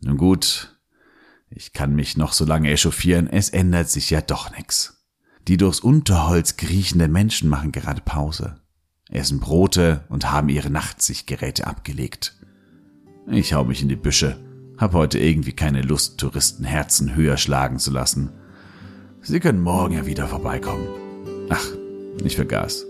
Nun 0.00 0.16
gut, 0.16 0.80
ich 1.50 1.74
kann 1.74 1.94
mich 1.94 2.16
noch 2.16 2.32
so 2.32 2.46
lange 2.46 2.70
echauffieren, 2.70 3.28
es 3.28 3.50
ändert 3.50 3.90
sich 3.90 4.08
ja 4.08 4.22
doch 4.22 4.50
nix. 4.56 5.06
Die 5.46 5.58
durchs 5.58 5.80
Unterholz 5.80 6.56
kriechenden 6.56 7.12
Menschen 7.12 7.50
machen 7.50 7.70
gerade 7.70 8.00
Pause 8.00 8.63
essen 9.14 9.40
Brote 9.40 10.04
und 10.08 10.30
haben 10.30 10.48
ihre 10.48 10.70
Nachtsichtgeräte 10.70 11.66
abgelegt. 11.66 12.34
Ich 13.30 13.54
hau 13.54 13.64
mich 13.64 13.80
in 13.80 13.88
die 13.88 13.96
Büsche, 13.96 14.36
hab 14.76 14.92
heute 14.92 15.18
irgendwie 15.18 15.52
keine 15.52 15.82
Lust, 15.82 16.18
Touristen 16.18 16.64
Herzen 16.64 17.14
höher 17.14 17.36
schlagen 17.36 17.78
zu 17.78 17.90
lassen. 17.90 18.30
Sie 19.22 19.40
können 19.40 19.62
morgen 19.62 19.94
ja 19.94 20.06
wieder 20.06 20.26
vorbeikommen. 20.26 20.86
Ach, 21.48 21.66
ich 22.22 22.36
vergaß. 22.36 22.84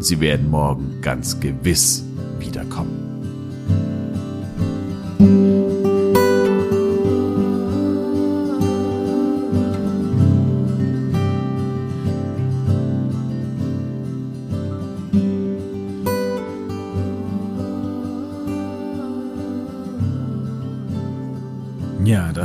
Sie 0.00 0.20
werden 0.20 0.50
morgen 0.50 1.00
ganz 1.00 1.40
gewiss 1.40 2.04
wiederkommen. 2.38 2.97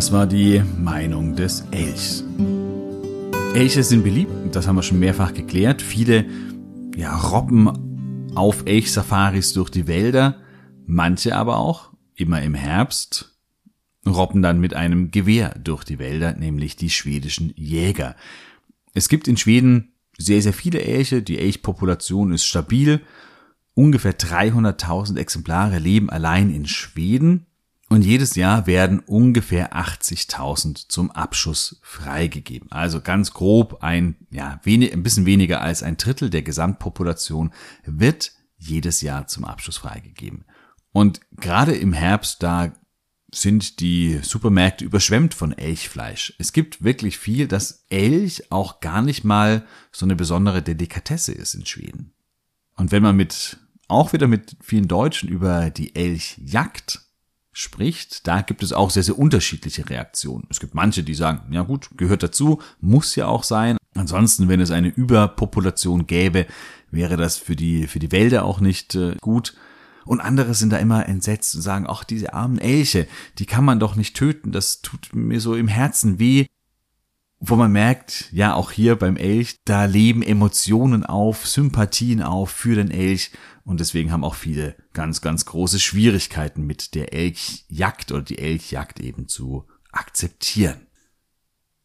Das 0.04 0.12
war 0.12 0.28
die 0.28 0.62
Meinung 0.78 1.34
des 1.34 1.64
Elchs. 1.72 2.26
Elche 3.54 3.84
sind 3.84 4.04
beliebt, 4.04 4.54
das 4.54 4.68
haben 4.68 4.76
wir 4.76 4.84
schon 4.84 5.00
mehrfach 5.00 5.34
geklärt. 5.34 5.82
Viele 5.82 6.26
ja, 6.98 7.16
robben 7.16 8.30
auf 8.36 8.64
Elchsafaris 8.66 9.54
durch 9.54 9.70
die 9.70 9.88
Wälder, 9.88 10.42
manche 10.86 11.38
aber 11.38 11.56
auch, 11.56 11.94
immer 12.16 12.42
im 12.42 12.54
Herbst, 12.54 13.40
robben 14.06 14.42
dann 14.42 14.60
mit 14.60 14.74
einem 14.74 15.10
Gewehr 15.10 15.58
durch 15.64 15.86
die 15.86 16.00
Wälder, 16.00 16.34
nämlich 16.34 16.76
die 16.76 16.90
schwedischen 16.90 17.54
Jäger. 17.56 18.18
Es 18.94 19.08
gibt 19.08 19.30
in 19.30 19.38
Schweden 19.38 19.94
sehr, 20.18 20.42
sehr 20.42 20.52
viele 20.52 20.82
Elche, 20.82 21.22
die 21.22 21.40
Elchpopulation 21.40 22.34
ist 22.34 22.44
stabil. 22.44 23.00
Ungefähr 23.74 24.20
300.000 24.20 25.18
Exemplare 25.18 25.80
leben 25.80 26.10
allein 26.10 26.54
in 26.54 26.66
Schweden. 26.66 27.46
Und 27.94 28.02
jedes 28.02 28.34
Jahr 28.34 28.66
werden 28.66 29.02
ungefähr 29.02 29.76
80.000 29.76 30.86
zum 30.88 31.12
Abschuss 31.12 31.80
freigegeben. 31.84 32.72
Also 32.72 33.02
ganz 33.02 33.34
grob 33.34 33.84
ein, 33.84 34.16
ja, 34.32 34.60
wenig, 34.64 34.94
ein 34.94 35.04
bisschen 35.04 35.28
weniger 35.28 35.62
als 35.62 35.84
ein 35.84 35.98
Drittel 35.98 36.32
der 36.32 36.42
Gesamtpopulation 36.42 37.54
wird 37.86 38.32
jedes 38.58 39.02
Jahr 39.02 39.28
zum 39.28 39.46
Abschuss 39.46 39.78
freigegeben. 39.78 40.44
Und 40.92 41.22
gerade 41.38 41.76
im 41.76 41.94
Herbst, 41.94 42.42
da 42.42 42.74
sind 43.32 43.80
die 43.80 44.22
Supermärkte 44.24 44.86
überschwemmt 44.86 45.36
von 45.36 45.56
Elchfleisch. 45.56 46.34
Es 46.40 46.52
gibt 46.52 46.84
wirklich 46.84 47.20
viel, 47.20 47.48
dass 47.48 47.86
Elch 47.90 48.52
auch 48.52 48.80
gar 48.80 49.04
nicht 49.04 49.24
mal 49.24 49.68
so 49.92 50.08
eine 50.08 50.16
besondere 50.16 50.64
Delikatesse 50.64 51.32
ist 51.32 51.54
in 51.54 51.68
Schweden. 51.68 52.12
Und 52.76 52.92
wenn 52.92 53.04
man 53.04 53.16
mit, 53.16 53.60
auch 53.88 54.14
wieder 54.14 54.26
mit 54.26 54.58
vielen 54.64 54.88
Deutschen 54.88 55.30
über 55.30 55.70
die 55.70 55.96
Elchjagd 55.96 57.04
spricht, 57.54 58.28
da 58.28 58.42
gibt 58.42 58.64
es 58.64 58.74
auch 58.74 58.90
sehr, 58.90 59.04
sehr 59.04 59.18
unterschiedliche 59.18 59.90
Reaktionen. 59.90 60.46
Es 60.50 60.60
gibt 60.60 60.74
manche, 60.74 61.04
die 61.04 61.14
sagen, 61.14 61.54
ja 61.54 61.62
gut, 61.62 61.90
gehört 61.96 62.24
dazu, 62.24 62.62
muss 62.82 63.16
ja 63.16 63.28
auch 63.28 63.44
sein. 63.44 63.78
Ansonsten, 63.96 64.50
wenn 64.50 64.60
es 64.60 64.72
eine 64.72 64.90
Überpopulation 64.90 66.08
gäbe, 66.08 66.48
wäre 66.90 67.16
das 67.16 67.38
für 67.38 67.56
die, 67.56 67.88
für 67.88 68.00
die 68.00 68.12
Wälder 68.12 68.44
auch 68.44 68.60
nicht 68.60 68.96
äh, 68.96 69.16
gut. 69.22 69.56
Und 70.06 70.20
andere 70.20 70.54
sind 70.54 70.72
da 70.72 70.78
immer 70.78 71.08
entsetzt 71.08 71.56
und 71.56 71.62
sagen, 71.62 71.86
ach, 71.88 72.04
diese 72.04 72.34
armen 72.34 72.58
Elche, 72.58 73.08
die 73.38 73.46
kann 73.46 73.64
man 73.64 73.80
doch 73.80 73.96
nicht 73.96 74.18
töten, 74.18 74.52
das 74.52 74.82
tut 74.82 75.14
mir 75.14 75.40
so 75.40 75.56
im 75.56 75.68
Herzen 75.68 76.20
weh 76.20 76.48
wo 77.46 77.58
man 77.58 77.74
merkt, 77.74 78.30
ja, 78.32 78.54
auch 78.54 78.72
hier 78.72 78.96
beim 78.96 79.18
Elch, 79.18 79.60
da 79.66 79.84
leben 79.84 80.24
Emotionen 80.24 81.06
auf, 81.06 81.46
Sympathien 81.46 82.22
auf 82.22 82.50
für 82.50 82.76
den 82.76 82.90
Elch 82.90 83.32
und 83.66 83.82
deswegen 83.82 84.14
haben 84.14 84.24
auch 84.24 84.36
viele 84.36 84.78
ganz, 84.94 85.20
ganz 85.20 85.44
große 85.44 85.82
Schwierigkeiten 85.82 86.66
mit 86.66 86.96
der 86.96 87.12
Elchjagd 87.12 88.14
oder 88.14 88.22
die 88.22 88.40
Elchjagd 88.40 89.02
eben 89.02 89.28
zu 89.28 89.68
akzeptieren. 89.92 90.88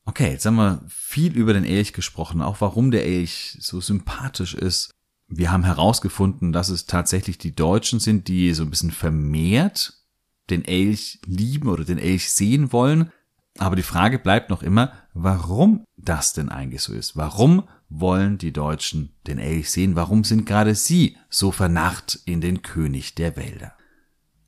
Okay, 0.05 0.31
jetzt 0.31 0.47
haben 0.47 0.55
wir 0.55 0.85
viel 0.89 1.37
über 1.37 1.55
den 1.55 1.65
Elch 1.65 1.93
gesprochen, 1.93 2.41
auch 2.41 2.61
warum 2.61 2.93
der 2.93 3.05
Elch 3.05 3.59
so 3.61 3.81
sympathisch 3.81 4.55
ist. 4.55 4.91
Wir 5.27 5.51
haben 5.51 5.65
herausgefunden, 5.65 6.53
dass 6.53 6.69
es 6.69 6.87
tatsächlich 6.87 7.37
die 7.37 7.57
Deutschen 7.57 7.99
sind, 7.99 8.29
die 8.29 8.55
so 8.55 8.63
ein 8.63 8.71
bisschen 8.71 8.93
vermehrt 8.93 10.05
den 10.51 10.65
Elch 10.65 11.19
lieben 11.27 11.69
oder 11.69 11.85
den 11.85 11.99
Elch 11.99 12.31
sehen 12.31 12.71
wollen. 12.73 13.11
Aber 13.59 13.77
die 13.77 13.83
Frage 13.83 14.19
bleibt 14.19 14.51
noch 14.51 14.63
immer, 14.63 14.93
warum 15.15 15.85
das 15.97 16.33
denn 16.33 16.49
eigentlich 16.49 16.83
so 16.83 16.93
ist. 16.93 17.17
Warum 17.17 17.65
wollen 17.89 18.39
die 18.39 18.53
Deutschen 18.53 19.11
den 19.27 19.39
Elch 19.39 19.71
sehen? 19.71 19.97
Warum 19.97 20.25
sind 20.25 20.47
gerade 20.47 20.75
sie 20.75 21.17
so 21.29 21.51
vernarrt 21.51 22.21
in 22.25 22.41
den 22.41 22.63
König 22.63 23.15
der 23.17 23.37
Wälder? 23.37 23.73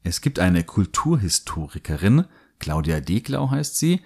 Es 0.02 0.20
gibt 0.20 0.38
eine 0.38 0.64
Kulturhistorikerin, 0.64 2.24
Claudia 2.58 3.00
Deglau 3.00 3.50
heißt 3.50 3.76
sie, 3.76 4.00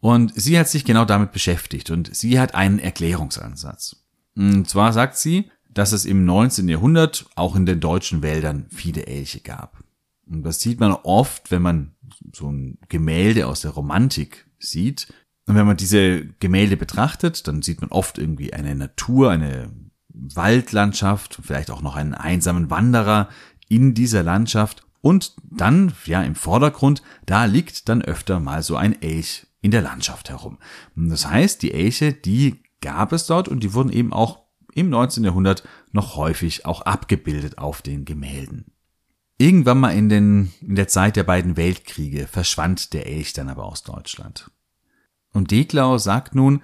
und 0.00 0.32
sie 0.34 0.58
hat 0.58 0.68
sich 0.68 0.84
genau 0.84 1.04
damit 1.04 1.32
beschäftigt 1.32 1.90
und 1.90 2.14
sie 2.14 2.40
hat 2.40 2.54
einen 2.54 2.78
Erklärungsansatz. 2.78 3.96
Und 4.34 4.68
zwar 4.68 4.92
sagt 4.92 5.16
sie, 5.16 5.50
dass 5.68 5.92
es 5.92 6.04
im 6.04 6.24
19. 6.24 6.68
Jahrhundert 6.68 7.26
auch 7.36 7.54
in 7.54 7.66
den 7.66 7.80
deutschen 7.80 8.22
Wäldern 8.22 8.66
viele 8.70 9.06
Elche 9.06 9.40
gab. 9.40 9.84
Und 10.30 10.44
das 10.44 10.60
sieht 10.60 10.80
man 10.80 10.92
oft, 10.92 11.50
wenn 11.50 11.62
man 11.62 11.92
so 12.32 12.50
ein 12.50 12.78
Gemälde 12.88 13.46
aus 13.46 13.62
der 13.62 13.72
Romantik 13.72 14.46
sieht. 14.58 15.12
Und 15.46 15.56
wenn 15.56 15.66
man 15.66 15.76
diese 15.76 16.26
Gemälde 16.38 16.76
betrachtet, 16.76 17.48
dann 17.48 17.62
sieht 17.62 17.80
man 17.80 17.90
oft 17.90 18.18
irgendwie 18.18 18.52
eine 18.52 18.74
Natur, 18.74 19.30
eine 19.30 19.70
Waldlandschaft, 20.08 21.40
vielleicht 21.42 21.70
auch 21.70 21.82
noch 21.82 21.96
einen 21.96 22.14
einsamen 22.14 22.70
Wanderer 22.70 23.28
in 23.68 23.94
dieser 23.94 24.22
Landschaft. 24.22 24.86
Und 25.00 25.34
dann, 25.42 25.92
ja, 26.04 26.22
im 26.22 26.34
Vordergrund, 26.34 27.02
da 27.26 27.46
liegt 27.46 27.88
dann 27.88 28.02
öfter 28.02 28.38
mal 28.38 28.62
so 28.62 28.76
ein 28.76 29.00
Elch 29.02 29.46
in 29.62 29.70
der 29.70 29.82
Landschaft 29.82 30.30
herum. 30.30 30.58
Und 30.94 31.08
das 31.08 31.26
heißt, 31.26 31.62
die 31.62 31.72
Elche, 31.72 32.12
die 32.12 32.62
gab 32.80 33.12
es 33.12 33.26
dort 33.26 33.48
und 33.48 33.62
die 33.62 33.74
wurden 33.74 33.92
eben 33.92 34.12
auch 34.12 34.44
im 34.74 34.90
19. 34.90 35.24
Jahrhundert 35.24 35.66
noch 35.92 36.16
häufig 36.16 36.66
auch 36.66 36.82
abgebildet 36.82 37.58
auf 37.58 37.82
den 37.82 38.04
Gemälden. 38.04 38.72
Irgendwann 39.40 39.80
mal 39.80 39.96
in, 39.96 40.10
den, 40.10 40.52
in 40.60 40.74
der 40.74 40.86
Zeit 40.86 41.16
der 41.16 41.24
beiden 41.24 41.56
Weltkriege 41.56 42.26
verschwand 42.26 42.92
der 42.92 43.06
Elch 43.06 43.32
dann 43.32 43.48
aber 43.48 43.64
aus 43.64 43.82
Deutschland. 43.82 44.50
Und 45.32 45.50
Deglau 45.50 45.96
sagt 45.96 46.34
nun, 46.34 46.60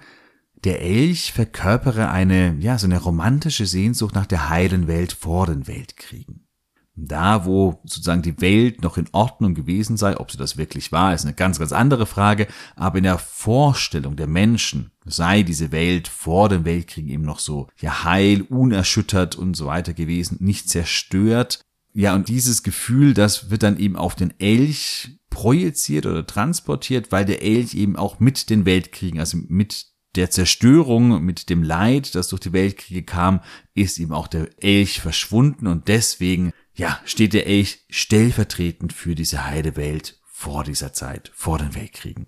der 0.63 0.83
Elch 0.83 1.33
verkörpere 1.33 2.11
eine, 2.11 2.55
ja, 2.59 2.77
so 2.77 2.85
eine 2.85 3.01
romantische 3.01 3.65
Sehnsucht 3.65 4.13
nach 4.13 4.27
der 4.27 4.49
heilen 4.49 4.87
Welt 4.87 5.11
vor 5.11 5.47
den 5.47 5.65
Weltkriegen. 5.65 6.45
Da, 6.93 7.45
wo 7.45 7.81
sozusagen 7.83 8.21
die 8.21 8.39
Welt 8.41 8.83
noch 8.83 8.97
in 8.97 9.09
Ordnung 9.11 9.55
gewesen 9.55 9.97
sei, 9.97 10.15
ob 10.15 10.29
sie 10.29 10.37
das 10.37 10.57
wirklich 10.57 10.91
war, 10.91 11.15
ist 11.15 11.25
eine 11.25 11.33
ganz, 11.33 11.57
ganz 11.57 11.71
andere 11.71 12.05
Frage, 12.05 12.45
aber 12.75 12.99
in 12.99 13.05
der 13.05 13.17
Vorstellung 13.17 14.15
der 14.15 14.27
Menschen 14.27 14.91
sei 15.03 15.41
diese 15.41 15.71
Welt 15.71 16.07
vor 16.07 16.47
dem 16.47 16.63
Weltkrieg 16.63 17.07
eben 17.07 17.23
noch 17.23 17.39
so, 17.39 17.69
ja, 17.79 18.03
heil, 18.03 18.43
unerschüttert 18.43 19.35
und 19.35 19.55
so 19.55 19.65
weiter 19.65 19.95
gewesen, 19.95 20.37
nicht 20.41 20.69
zerstört, 20.69 21.61
ja, 21.99 22.13
und 22.13 22.29
dieses 22.29 22.61
Gefühl, 22.61 23.15
das 23.15 23.49
wird 23.49 23.63
dann 23.63 23.79
eben 23.79 23.95
auf 23.95 24.13
den 24.13 24.31
Elch 24.39 25.17
projiziert 25.31 26.05
oder 26.05 26.27
transportiert, 26.27 27.11
weil 27.11 27.25
der 27.25 27.41
Elch 27.41 27.73
eben 27.73 27.95
auch 27.95 28.19
mit 28.19 28.51
den 28.51 28.65
Weltkriegen, 28.65 29.19
also 29.19 29.39
mit 29.47 29.87
der 30.13 30.29
Zerstörung, 30.29 31.25
mit 31.25 31.49
dem 31.49 31.63
Leid, 31.63 32.13
das 32.13 32.27
durch 32.27 32.41
die 32.41 32.53
Weltkriege 32.53 33.01
kam, 33.01 33.41
ist 33.73 33.97
eben 33.97 34.13
auch 34.13 34.27
der 34.27 34.47
Elch 34.63 35.01
verschwunden 35.01 35.65
und 35.65 35.87
deswegen, 35.87 36.51
ja, 36.75 36.99
steht 37.03 37.33
der 37.33 37.47
Elch 37.47 37.83
stellvertretend 37.89 38.93
für 38.93 39.15
diese 39.15 39.45
heile 39.45 39.75
Welt 39.75 40.19
vor 40.27 40.63
dieser 40.63 40.93
Zeit, 40.93 41.31
vor 41.33 41.57
den 41.57 41.73
Weltkriegen. 41.73 42.27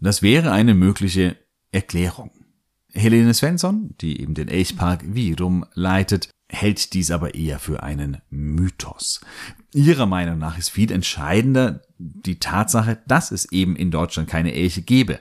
Das 0.00 0.20
wäre 0.20 0.50
eine 0.50 0.74
mögliche 0.74 1.36
Erklärung. 1.70 2.32
Helene 2.92 3.34
Svensson, 3.34 3.94
die 4.00 4.20
eben 4.20 4.34
den 4.34 4.48
Elchpark 4.48 5.14
Virum 5.14 5.64
leitet, 5.74 6.33
hält 6.48 6.92
dies 6.94 7.10
aber 7.10 7.34
eher 7.34 7.58
für 7.58 7.82
einen 7.82 8.18
Mythos. 8.30 9.20
Ihrer 9.72 10.06
Meinung 10.06 10.38
nach 10.38 10.58
ist 10.58 10.68
viel 10.68 10.92
entscheidender 10.92 11.82
die 11.98 12.38
Tatsache, 12.38 13.02
dass 13.06 13.30
es 13.30 13.50
eben 13.50 13.76
in 13.76 13.90
Deutschland 13.90 14.28
keine 14.28 14.54
Elche 14.54 14.82
gäbe. 14.82 15.18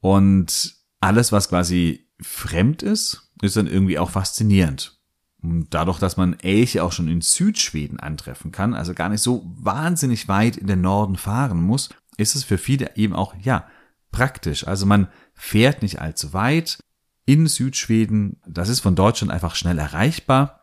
Und 0.00 0.74
alles, 1.00 1.32
was 1.32 1.48
quasi 1.48 2.08
fremd 2.20 2.82
ist, 2.82 3.30
ist 3.42 3.56
dann 3.56 3.66
irgendwie 3.66 3.98
auch 3.98 4.10
faszinierend. 4.10 4.98
Und 5.42 5.68
dadurch, 5.70 5.98
dass 5.98 6.16
man 6.16 6.38
Elche 6.38 6.84
auch 6.84 6.92
schon 6.92 7.08
in 7.08 7.20
Südschweden 7.20 7.98
antreffen 7.98 8.52
kann, 8.52 8.74
also 8.74 8.94
gar 8.94 9.08
nicht 9.08 9.22
so 9.22 9.42
wahnsinnig 9.44 10.28
weit 10.28 10.56
in 10.56 10.68
den 10.68 10.80
Norden 10.80 11.16
fahren 11.16 11.60
muss, 11.60 11.90
ist 12.16 12.36
es 12.36 12.44
für 12.44 12.58
viele 12.58 12.96
eben 12.96 13.14
auch, 13.14 13.34
ja, 13.40 13.66
praktisch. 14.12 14.66
Also 14.66 14.86
man 14.86 15.08
fährt 15.34 15.82
nicht 15.82 16.00
allzu 16.00 16.32
weit 16.32 16.78
in 17.26 17.46
Südschweden. 17.46 18.40
Das 18.46 18.68
ist 18.68 18.80
von 18.80 18.94
Deutschland 18.94 19.32
einfach 19.32 19.56
schnell 19.56 19.78
erreichbar. 19.78 20.61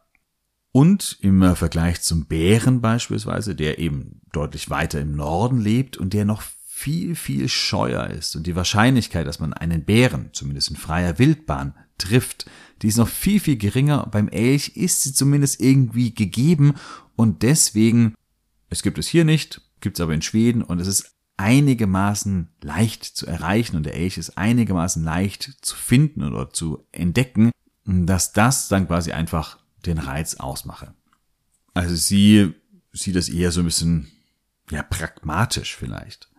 Und 0.72 1.18
im 1.22 1.56
Vergleich 1.56 2.02
zum 2.02 2.26
Bären 2.26 2.82
beispielsweise, 2.82 3.56
der 3.56 3.80
eben 3.80 4.22
deutlich 4.32 4.70
weiter 4.70 5.02
im 5.02 5.16
Norden 5.16 5.60
lebt 5.60 5.98
und 5.98 6.14
der 6.14 6.26
noch 6.26 6.44
viel, 6.80 7.16
viel 7.16 7.50
scheuer 7.50 8.08
ist. 8.08 8.36
Und 8.36 8.46
die 8.48 8.56
Wahrscheinlichkeit, 8.56 9.28
dass 9.28 9.40
man 9.40 9.54
einen 9.54 9.84
Bären, 9.84 10.30
zumindest 10.32 10.70
in 10.70 10.76
freier 10.76 11.18
Wildbahn, 11.20 11.74
trifft, 11.98 12.50
die 12.82 12.88
ist 12.88 12.98
noch 12.98 13.10
viel, 13.10 13.40
viel 13.40 13.58
geringer. 13.58 14.08
Beim 14.12 14.30
Elch 14.30 14.78
ist 14.78 15.04
sie 15.04 15.14
zumindest 15.14 15.60
irgendwie 15.60 16.14
gegeben. 16.14 16.76
Und 17.16 17.42
deswegen, 17.42 18.16
es 18.70 18.84
gibt 18.84 18.98
es 18.98 19.08
hier 19.08 19.26
nicht, 19.26 19.62
gibt 19.82 19.98
es 19.98 20.02
aber 20.02 20.14
in 20.14 20.22
Schweden 20.22 20.62
und 20.62 20.80
es 20.80 20.88
ist 20.88 21.12
einigermaßen 21.38 22.50
leicht 22.62 23.04
zu 23.04 23.26
erreichen 23.26 23.78
und 23.78 23.86
der 23.86 23.96
Elch 23.96 24.18
ist 24.18 24.38
einigermaßen 24.38 25.04
leicht 25.04 25.58
zu 25.62 25.76
finden 25.76 26.24
oder 26.24 26.50
zu 26.50 26.86
entdecken, 26.92 27.52
dass 27.86 28.34
das 28.34 28.68
dann 28.68 28.88
quasi 28.88 29.14
einfach 29.14 29.58
den 29.86 29.98
Reiz 29.98 30.36
ausmache. 30.36 30.94
Also 31.74 31.96
sie 31.96 32.54
sieht 32.92 33.16
das 33.16 33.30
eher 33.30 33.52
so 33.52 33.62
ein 33.62 33.66
bisschen, 33.66 34.12
ja, 34.72 34.84
pragmatisch 34.84 35.76
vielleicht. 35.76 36.30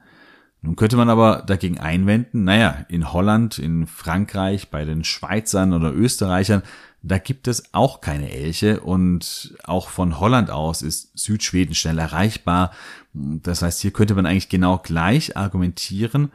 Nun 0.63 0.77
könnte 0.77 0.97
man 0.97 1.09
aber 1.09 1.43
dagegen 1.47 1.79
einwenden, 1.79 2.45
naja, 2.45 2.85
in 2.89 3.13
Holland, 3.13 3.59
in 3.59 3.87
Frankreich, 3.87 4.69
bei 4.69 4.85
den 4.85 5.05
Schweizern 5.05 5.73
oder 5.73 5.95
Österreichern, 5.95 6.63
da 7.03 7.17
gibt 7.17 7.49
es 7.49 7.73
auch 7.73 8.03
keine 8.03 8.31
Elche 8.31 8.81
und 8.81 9.57
auch 9.65 9.89
von 9.89 10.21
Holland 10.21 10.51
aus 10.51 10.83
ist 10.83 11.19
Südschweden 11.19 11.75
schnell 11.75 11.99
erreichbar. 11.99 12.73
Das 13.15 13.63
heißt, 13.63 13.81
hier 13.81 13.91
könnte 13.91 14.15
man 14.15 14.27
eigentlich 14.27 14.51
genau 14.51 14.77
gleich 14.79 15.35
argumentieren. 15.35 16.31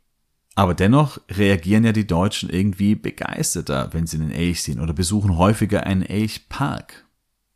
Aber 0.56 0.74
dennoch 0.74 1.20
reagieren 1.30 1.84
ja 1.84 1.92
die 1.92 2.08
Deutschen 2.08 2.50
irgendwie 2.50 2.96
begeisterter, 2.96 3.90
wenn 3.92 4.08
sie 4.08 4.18
einen 4.18 4.32
Elch 4.32 4.64
sehen 4.64 4.80
oder 4.80 4.94
besuchen 4.94 5.38
häufiger 5.38 5.86
einen 5.86 6.02
Elchpark. 6.02 7.06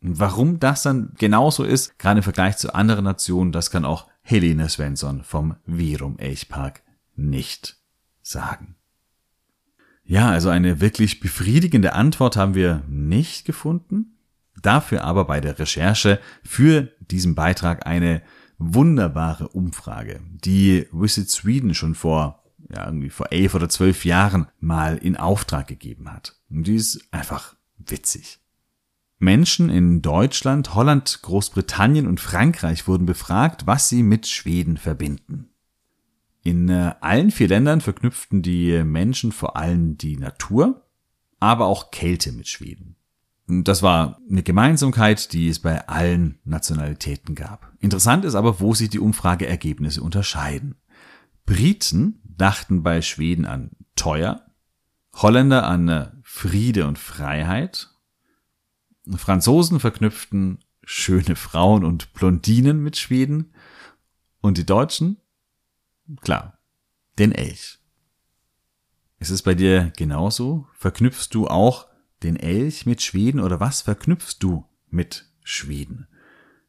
Warum 0.02 0.60
das 0.60 0.84
dann 0.84 1.14
genauso 1.18 1.64
ist, 1.64 1.98
gerade 1.98 2.20
im 2.20 2.24
Vergleich 2.24 2.58
zu 2.58 2.76
anderen 2.76 3.06
Nationen, 3.06 3.54
das 3.54 3.72
kann 3.72 3.86
auch 3.86 4.08
Helene 4.22 4.68
Svensson 4.68 5.24
vom 5.24 5.56
Virum 5.66 6.18
Elchpark 6.20 6.84
nicht 7.16 7.78
sagen. 8.22 8.76
Ja, 10.04 10.30
also 10.30 10.50
eine 10.50 10.82
wirklich 10.82 11.20
befriedigende 11.20 11.94
Antwort 11.94 12.36
haben 12.36 12.56
wir 12.56 12.84
nicht 12.88 13.46
gefunden. 13.46 14.18
Dafür 14.62 15.04
aber 15.04 15.26
bei 15.26 15.40
der 15.40 15.58
Recherche 15.60 16.20
für 16.44 16.92
diesen 17.00 17.36
Beitrag 17.36 17.86
eine 17.86 18.22
wunderbare 18.58 19.48
Umfrage, 19.50 20.20
die 20.44 20.88
Visit 20.92 21.30
Sweden 21.30 21.74
schon 21.74 21.96
vor, 21.96 22.44
ja, 22.74 22.86
irgendwie 22.86 23.10
vor 23.10 23.32
elf 23.32 23.56
oder 23.56 23.70
zwölf 23.70 24.06
Jahren 24.06 24.48
mal 24.60 24.98
in 24.98 25.18
Auftrag 25.18 25.68
gegeben 25.68 26.12
hat. 26.12 26.36
Und 26.50 26.68
die 26.68 26.76
ist 26.76 27.08
einfach 27.12 27.56
witzig. 27.78 28.40
Menschen 29.18 29.70
in 29.70 30.02
Deutschland, 30.02 30.76
Holland, 30.76 31.20
Großbritannien 31.22 32.08
und 32.08 32.22
Frankreich 32.22 32.88
wurden 32.88 33.06
befragt, 33.06 33.68
was 33.68 33.90
sie 33.90 34.02
mit 34.02 34.28
Schweden 34.28 34.78
verbinden. 34.78 35.50
In 36.42 36.70
äh, 36.70 36.96
allen 37.02 37.32
vier 37.32 37.50
Ländern 37.50 37.82
verknüpften 37.82 38.42
die 38.42 38.82
Menschen 38.84 39.34
vor 39.34 39.58
allem 39.58 39.98
die 39.98 40.16
Natur, 40.16 40.86
aber 41.40 41.66
auch 41.66 41.92
Kälte 41.92 42.32
mit 42.32 42.48
Schweden. 42.48 42.96
Das 43.48 43.82
war 43.82 44.20
eine 44.30 44.44
Gemeinsamkeit, 44.44 45.34
die 45.34 45.50
es 45.50 45.60
bei 45.60 45.88
allen 45.88 46.38
Nationalitäten 46.46 47.36
gab. 47.36 47.74
Interessant 47.80 48.24
ist 48.24 48.36
aber, 48.36 48.60
wo 48.60 48.74
sich 48.74 48.90
die 48.90 49.00
Umfrageergebnisse 49.00 50.02
unterscheiden. 50.02 50.76
Briten 51.46 52.29
dachten 52.40 52.84
bei 52.84 53.02
Schweden 53.02 53.46
an 53.46 53.72
teuer, 53.96 54.46
Holländer 55.14 55.68
an 55.68 55.90
äh, 55.90 56.12
Friede 56.24 56.88
und 56.88 56.98
Freiheit, 56.98 57.90
Franzosen 59.16 59.80
verknüpften 59.80 60.64
schöne 60.84 61.36
Frauen 61.36 61.84
und 61.84 62.14
Blondinen 62.14 62.82
mit 62.82 62.98
Schweden 62.98 63.54
und 64.42 64.58
die 64.58 64.66
Deutschen 64.66 65.18
Klar, 66.22 66.58
den 67.20 67.32
Elch. 67.32 67.78
Ist 69.20 69.30
es 69.30 69.44
bei 69.44 69.54
dir 69.54 69.94
genauso? 69.96 70.68
Verknüpfst 70.74 71.28
du 71.32 71.48
auch 71.48 71.86
den 72.24 72.36
Elch 72.36 72.88
mit 72.88 73.02
Schweden 73.02 73.40
oder 73.40 73.60
was 73.60 73.84
verknüpfst 73.84 74.38
du 74.40 74.66
mit 74.90 75.30
Schweden? 75.44 76.08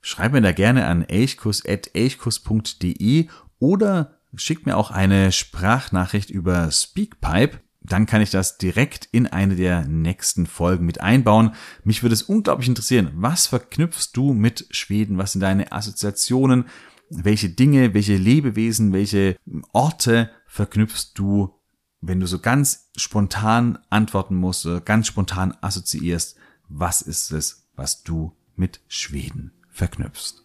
Schreib 0.03 0.33
mir 0.33 0.43
da 0.43 0.53
gerne 0.53 0.87
an 0.87 1.05
elchkus.elchkus.de 1.05 3.29
oder 3.59 4.20
schick 4.35 4.67
mir 4.67 4.77
auch 4.77 4.91
eine 4.91 5.33
Sprachnachricht 5.33 6.31
über 6.31 6.71
Speakpipe. 6.71 7.61
Dann 7.83 8.07
kann 8.07 8.21
ich 8.21 8.31
das 8.31 8.59
direkt 8.59 9.09
in 9.11 9.27
eine 9.27 9.57
der 9.57 9.87
nächsten 9.87 10.47
Folgen 10.47 10.85
mit 10.85 11.01
einbauen. 11.01 11.55
Mich 11.83 12.03
würde 12.03 12.13
es 12.13 12.23
unglaublich 12.23 12.69
interessieren. 12.69 13.11
Was 13.15 13.47
verknüpfst 13.47 14.11
du 14.13 14.35
mit 14.35 14.67
Schweden? 14.71 15.17
Was 15.17 15.33
sind 15.33 15.41
deine 15.41 15.73
Assoziationen? 15.73 16.67
welche 17.11 17.51
Dinge, 17.51 17.93
welche 17.93 18.17
Lebewesen, 18.17 18.93
welche 18.93 19.37
Orte 19.73 20.31
verknüpfst 20.47 21.13
du, 21.15 21.55
wenn 22.01 22.21
du 22.21 22.27
so 22.27 22.39
ganz 22.39 22.91
spontan 22.97 23.79
antworten 23.91 24.37
musst, 24.37 24.67
ganz 24.85 25.09
spontan 25.09 25.55
assoziierst, 25.61 26.37
was 26.69 27.03
ist 27.03 27.33
es, 27.33 27.69
was 27.75 28.03
du 28.05 28.33
mit 28.57 28.81
Schweden 28.89 29.53
verknüpfst? 29.71 30.45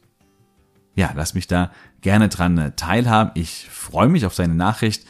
Ja, 0.96 1.12
lass 1.14 1.34
mich 1.34 1.48
da 1.48 1.72
gerne 2.02 2.30
dran 2.30 2.74
teilhaben. 2.76 3.32
Ich 3.36 3.68
freue 3.70 4.08
mich 4.08 4.26
auf 4.26 4.36
deine 4.36 4.56
Nachricht 4.56 5.06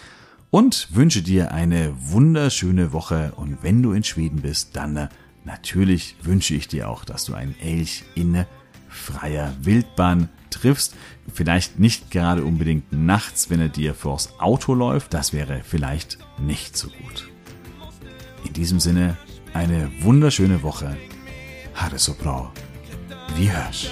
und 0.50 0.88
wünsche 0.92 1.22
dir 1.22 1.52
eine 1.52 1.94
wunderschöne 1.98 2.92
Woche. 2.92 3.34
Und 3.36 3.62
wenn 3.62 3.84
du 3.84 3.92
in 3.92 4.04
Schweden 4.04 4.42
bist, 4.42 4.76
dann 4.76 5.10
natürlich 5.44 6.16
wünsche 6.24 6.56
ich 6.56 6.68
dir 6.68 6.90
auch, 6.90 7.06
dass 7.06 7.26
du 7.26 7.36
einen 7.36 7.56
Elch 7.60 8.04
in 8.16 8.46
freier 8.90 9.54
Wildbahn 9.62 10.30
triffst. 10.50 10.96
Vielleicht 11.32 11.80
nicht 11.80 12.10
gerade 12.12 12.44
unbedingt 12.44 12.92
nachts, 12.92 13.50
wenn 13.50 13.60
er 13.60 13.70
dir 13.70 13.94
vors 13.94 14.40
Auto 14.40 14.74
läuft. 14.74 15.14
Das 15.14 15.34
wäre 15.34 15.62
vielleicht 15.64 16.18
nicht 16.40 16.78
so 16.78 16.88
gut. 16.88 17.30
In 18.44 18.54
diesem 18.54 18.80
Sinne, 18.80 19.18
eine 19.54 19.92
wunderschöne 20.02 20.64
Woche. 20.64 20.98
Hare 21.76 22.00
so. 22.00 22.16
Wie 23.36 23.52
hörst. 23.52 23.92